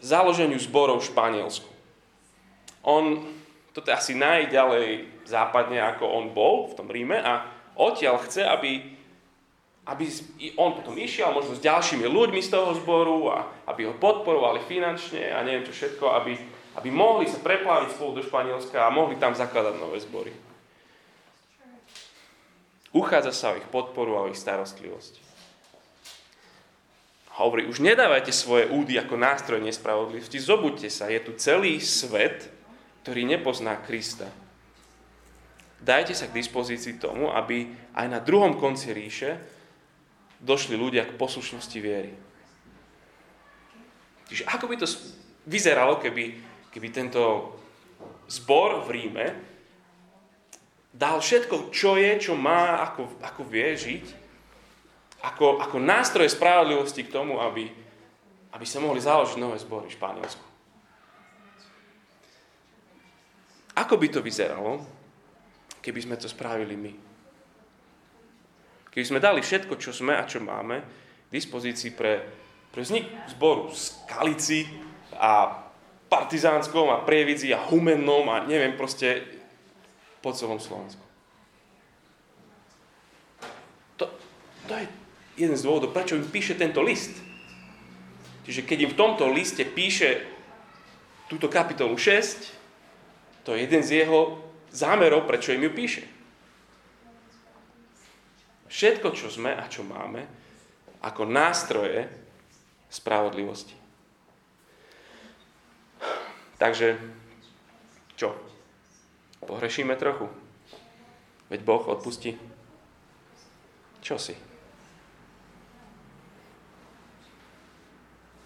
založeniu 0.00 0.58
zborov 0.58 1.02
v 1.02 1.08
Španielsku. 1.10 1.70
On, 2.86 3.20
toto 3.74 3.90
je 3.90 3.98
asi 3.98 4.12
najďalej 4.14 5.18
západne, 5.28 5.82
ako 5.82 6.04
on 6.08 6.24
bol 6.32 6.70
v 6.70 6.76
tom 6.78 6.88
Ríme 6.88 7.20
a 7.20 7.44
odtiaľ 7.76 8.22
chce, 8.24 8.46
aby, 8.46 8.96
aby 9.86 10.04
on 10.56 10.72
potom 10.78 10.96
išiel 10.96 11.30
možno 11.34 11.58
s 11.58 11.64
ďalšími 11.64 12.06
ľuďmi 12.08 12.40
z 12.40 12.50
toho 12.50 12.72
zboru 12.78 13.28
a 13.28 13.38
aby 13.68 13.86
ho 13.86 13.94
podporovali 13.98 14.64
finančne 14.64 15.34
a 15.34 15.44
neviem 15.44 15.68
čo 15.68 15.74
všetko, 15.76 16.04
aby, 16.16 16.32
aby 16.80 16.88
mohli 16.88 17.28
sa 17.28 17.42
prepláviť 17.42 17.94
spolu 17.94 18.18
do 18.18 18.22
Španielska 18.24 18.88
a 18.88 18.94
mohli 18.94 19.20
tam 19.20 19.36
zakladať 19.36 19.74
nové 19.76 20.00
zbory. 20.00 20.32
Uchádza 22.88 23.36
sa 23.36 23.52
o 23.52 23.58
ich 23.60 23.68
podporu 23.68 24.16
a 24.16 24.24
o 24.24 24.30
ich 24.32 24.40
starostlivosť. 24.40 25.27
Hovorí, 27.38 27.70
už 27.70 27.78
nedávajte 27.78 28.34
svoje 28.34 28.66
údy 28.66 28.98
ako 28.98 29.14
nástroj 29.14 29.62
nespravodlivosti, 29.62 30.42
zobuďte 30.42 30.90
sa, 30.90 31.06
je 31.06 31.22
tu 31.22 31.38
celý 31.38 31.78
svet, 31.78 32.50
ktorý 33.06 33.22
nepozná 33.22 33.78
Krista. 33.78 34.26
Dajte 35.78 36.18
sa 36.18 36.26
k 36.26 36.34
dispozícii 36.34 36.98
tomu, 36.98 37.30
aby 37.30 37.70
aj 37.94 38.06
na 38.10 38.18
druhom 38.18 38.58
konci 38.58 38.90
ríše 38.90 39.38
došli 40.42 40.74
ľudia 40.74 41.06
k 41.06 41.14
poslušnosti 41.14 41.78
viery. 41.78 42.10
Čiže 44.26 44.44
ako 44.50 44.66
by 44.66 44.76
to 44.82 44.86
vyzeralo, 45.46 46.02
keby, 46.02 46.42
keby 46.74 46.88
tento 46.90 47.54
zbor 48.26 48.82
v 48.82 48.88
Ríme 48.98 49.26
dal 50.90 51.22
všetko, 51.22 51.70
čo 51.70 51.94
je, 51.94 52.18
čo 52.18 52.34
má, 52.34 52.82
ako, 52.82 53.22
ako 53.22 53.46
vie 53.46 53.78
žiť, 53.78 54.06
ako, 55.22 55.58
ako 55.58 55.76
nástroj 55.82 56.30
spravodlivosti 56.30 57.02
k 57.02 57.12
tomu, 57.12 57.42
aby, 57.42 57.66
aby 58.54 58.66
sa 58.66 58.78
mohli 58.78 59.02
založiť 59.02 59.38
nové 59.38 59.58
zbory 59.58 59.90
v 59.90 59.96
Španielsku. 59.98 60.44
Ako 63.78 63.94
by 63.94 64.06
to 64.10 64.20
vyzeralo, 64.22 64.82
keby 65.82 66.00
sme 66.02 66.16
to 66.18 66.26
spravili 66.26 66.74
my? 66.74 66.92
Keby 68.90 69.04
sme 69.06 69.22
dali 69.22 69.38
všetko, 69.42 69.78
čo 69.78 69.94
sme 69.94 70.18
a 70.18 70.26
čo 70.26 70.42
máme, 70.42 70.82
k 71.28 71.30
dispozícii 71.30 71.94
pre, 71.94 72.26
pre 72.74 72.82
vznik 72.82 73.06
zboru 73.30 73.70
z 73.70 73.94
Kalici 74.10 74.66
a 75.14 75.62
Partizánskom 76.08 76.88
a 76.90 77.04
Prievidzi 77.04 77.54
a 77.54 77.62
Humennom 77.68 78.26
a 78.32 78.42
neviem 78.48 78.74
proste 78.74 79.22
po 80.18 80.34
celom 80.34 80.58
Slovensku. 80.58 81.04
To, 84.02 84.10
to 84.66 84.72
je 84.74 84.86
jeden 85.38 85.54
z 85.54 85.62
dôvodov, 85.62 85.94
prečo 85.94 86.18
im 86.18 86.26
píše 86.26 86.58
tento 86.58 86.82
list. 86.82 87.14
Čiže 88.42 88.66
keď 88.66 88.78
im 88.84 88.90
v 88.92 88.98
tomto 88.98 89.30
liste 89.30 89.62
píše 89.62 90.26
túto 91.30 91.46
kapitolu 91.46 91.94
6, 91.94 93.46
to 93.46 93.54
je 93.54 93.62
jeden 93.62 93.80
z 93.86 94.04
jeho 94.04 94.42
zámerov, 94.74 95.24
prečo 95.30 95.54
im 95.54 95.62
ju 95.64 95.72
píše. 95.72 96.02
Všetko, 98.68 99.16
čo 99.16 99.32
sme 99.32 99.54
a 99.56 99.64
čo 99.70 99.86
máme, 99.86 100.26
ako 101.00 101.24
nástroje 101.24 102.10
spravodlivosti. 102.90 103.76
Takže, 106.58 106.98
čo? 108.18 108.34
Pohrešíme 109.46 109.94
trochu? 109.94 110.26
Veď 111.48 111.60
Boh 111.62 111.84
odpustí. 111.86 112.34
Čo 114.02 114.18
si? 114.18 114.47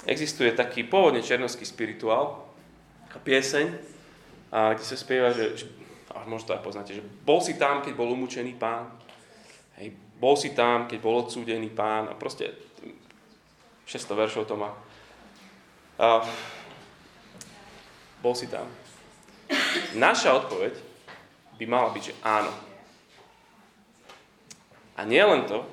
Existuje 0.03 0.51
taký 0.53 0.83
pôvodne 0.87 1.23
černovský 1.23 1.63
spirituál, 1.63 2.51
pieseň, 3.23 3.67
a 4.53 4.75
kde 4.77 4.85
sa 4.85 4.97
spieva, 4.99 5.33
že, 5.33 5.65
a 6.13 6.27
možno 6.29 6.53
to 6.53 6.57
aj 6.59 6.65
poznáte, 6.65 6.93
že 6.93 7.03
bol 7.25 7.41
si 7.41 7.57
tam, 7.57 7.81
keď 7.81 7.97
bol 7.97 8.13
umúčený 8.13 8.59
pán, 8.59 8.93
hej, 9.81 9.97
bol 10.21 10.37
si 10.37 10.53
tam, 10.53 10.85
keď 10.85 10.99
bol 11.01 11.25
odsúdený 11.25 11.73
pán 11.73 12.11
a 12.11 12.15
proste 12.15 12.53
600 13.89 14.23
veršov 14.27 14.45
to 14.45 14.55
má. 14.61 14.71
A, 15.97 16.21
bol 18.21 18.37
si 18.37 18.47
tam. 18.47 18.69
Naša 19.97 20.37
odpoveď 20.45 20.75
by 21.59 21.65
mala 21.67 21.91
byť, 21.91 22.03
že 22.13 22.15
áno. 22.23 22.53
A 24.95 25.03
nie 25.09 25.23
len 25.25 25.49
to, 25.49 25.65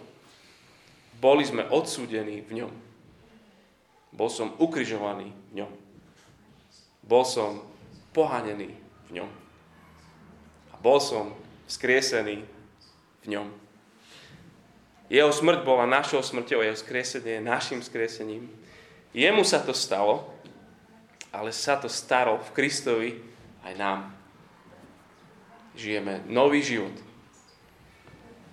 boli 1.20 1.44
sme 1.44 1.68
odsúdení 1.68 2.42
v 2.48 2.64
ňom. 2.64 2.89
Bol 4.10 4.30
som 4.30 4.58
ukrižovaný 4.58 5.30
v 5.54 5.64
ňom. 5.64 5.72
Bol 7.06 7.24
som 7.26 7.62
pohanený 8.14 8.74
v 9.10 9.22
ňom. 9.22 9.30
A 10.74 10.76
bol 10.82 10.98
som 10.98 11.34
skriesený 11.70 12.42
v 13.24 13.28
ňom. 13.30 13.48
Jeho 15.10 15.34
smrť 15.34 15.66
bola 15.66 15.90
našou 15.90 16.22
smrťou, 16.22 16.62
jeho 16.62 16.78
skriesenie 16.78 17.42
je 17.42 17.50
našim 17.50 17.82
skriesením. 17.82 18.46
Jemu 19.10 19.42
sa 19.42 19.58
to 19.58 19.74
stalo, 19.74 20.30
ale 21.34 21.50
sa 21.50 21.82
to 21.82 21.90
stalo 21.90 22.38
v 22.38 22.54
Kristovi 22.54 23.10
aj 23.66 23.74
nám. 23.78 24.00
Žijeme 25.74 26.30
nový 26.30 26.62
život. 26.62 26.94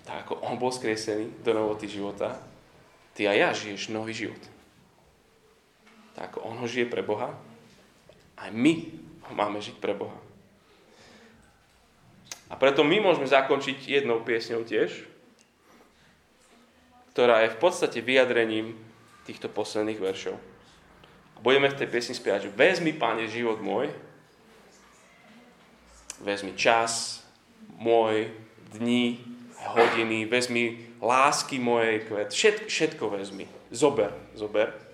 Tak 0.09 0.25
ako 0.25 0.33
on 0.49 0.57
bol 0.57 0.73
skriesený 0.73 1.45
do 1.45 1.53
novoty 1.53 1.91
života, 1.91 2.41
ty 3.13 3.29
a 3.29 3.37
ja 3.37 3.53
žiješ 3.53 3.93
nový 3.93 4.17
život. 4.17 4.56
Tak 6.17 6.33
ako 6.33 6.49
on 6.49 6.57
ho 6.57 6.67
žije 6.67 6.89
pre 6.89 7.05
Boha, 7.05 7.37
aj 8.41 8.49
my 8.49 8.89
máme 9.37 9.61
žiť 9.61 9.77
pre 9.77 9.93
Boha. 9.93 10.17
A 12.49 12.57
preto 12.57 12.81
my 12.87 12.97
môžeme 13.05 13.29
zakončiť 13.29 13.85
jednou 13.85 14.25
piesňou 14.25 14.65
tiež, 14.65 15.05
ktorá 17.13 17.45
je 17.45 17.53
v 17.53 17.61
podstate 17.61 18.01
vyjadrením 18.01 18.73
týchto 19.29 19.53
posledných 19.53 20.01
veršov. 20.01 20.37
A 21.37 21.39
budeme 21.45 21.69
v 21.69 21.77
tej 21.77 21.89
piesni 21.91 22.15
spievať, 22.17 22.49
že 22.49 22.57
vezmi, 22.57 22.97
Pane, 22.97 23.29
život 23.29 23.61
môj, 23.61 23.93
vezmi 26.25 26.57
čas 26.57 27.21
môj, 27.77 28.33
dni, 28.73 29.21
hodiny, 29.75 30.25
vezmi 30.25 30.97
lásky 31.03 31.61
mojej 31.61 32.09
kvet, 32.09 32.33
všetko, 32.33 32.69
všetko 32.73 33.05
vezmi. 33.13 33.45
Zober, 33.69 34.15
zober 34.33 34.86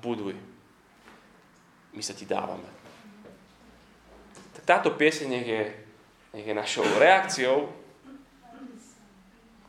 buduj 0.00 0.34
my 1.92 2.02
sa 2.02 2.14
ti 2.14 2.26
dávame. 2.26 2.66
Tak 4.54 4.62
táto 4.66 4.94
pieseň 4.94 5.26
nech 5.26 5.46
je, 5.46 5.64
nech 6.38 6.46
je 6.46 6.54
našou 6.54 6.86
reakciou, 6.98 7.66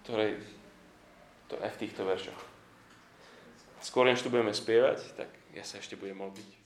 ktorej 0.05 0.37
to 1.49 1.57
aj 1.61 1.71
v 1.77 1.81
týchto 1.81 2.05
veršoch. 2.05 2.41
Skôr 3.81 4.05
než 4.05 4.21
tu 4.21 4.29
budeme 4.29 4.53
spievať, 4.53 5.17
tak 5.17 5.29
ja 5.57 5.65
sa 5.65 5.81
ešte 5.81 5.97
budem 5.97 6.21
modliť. 6.21 6.60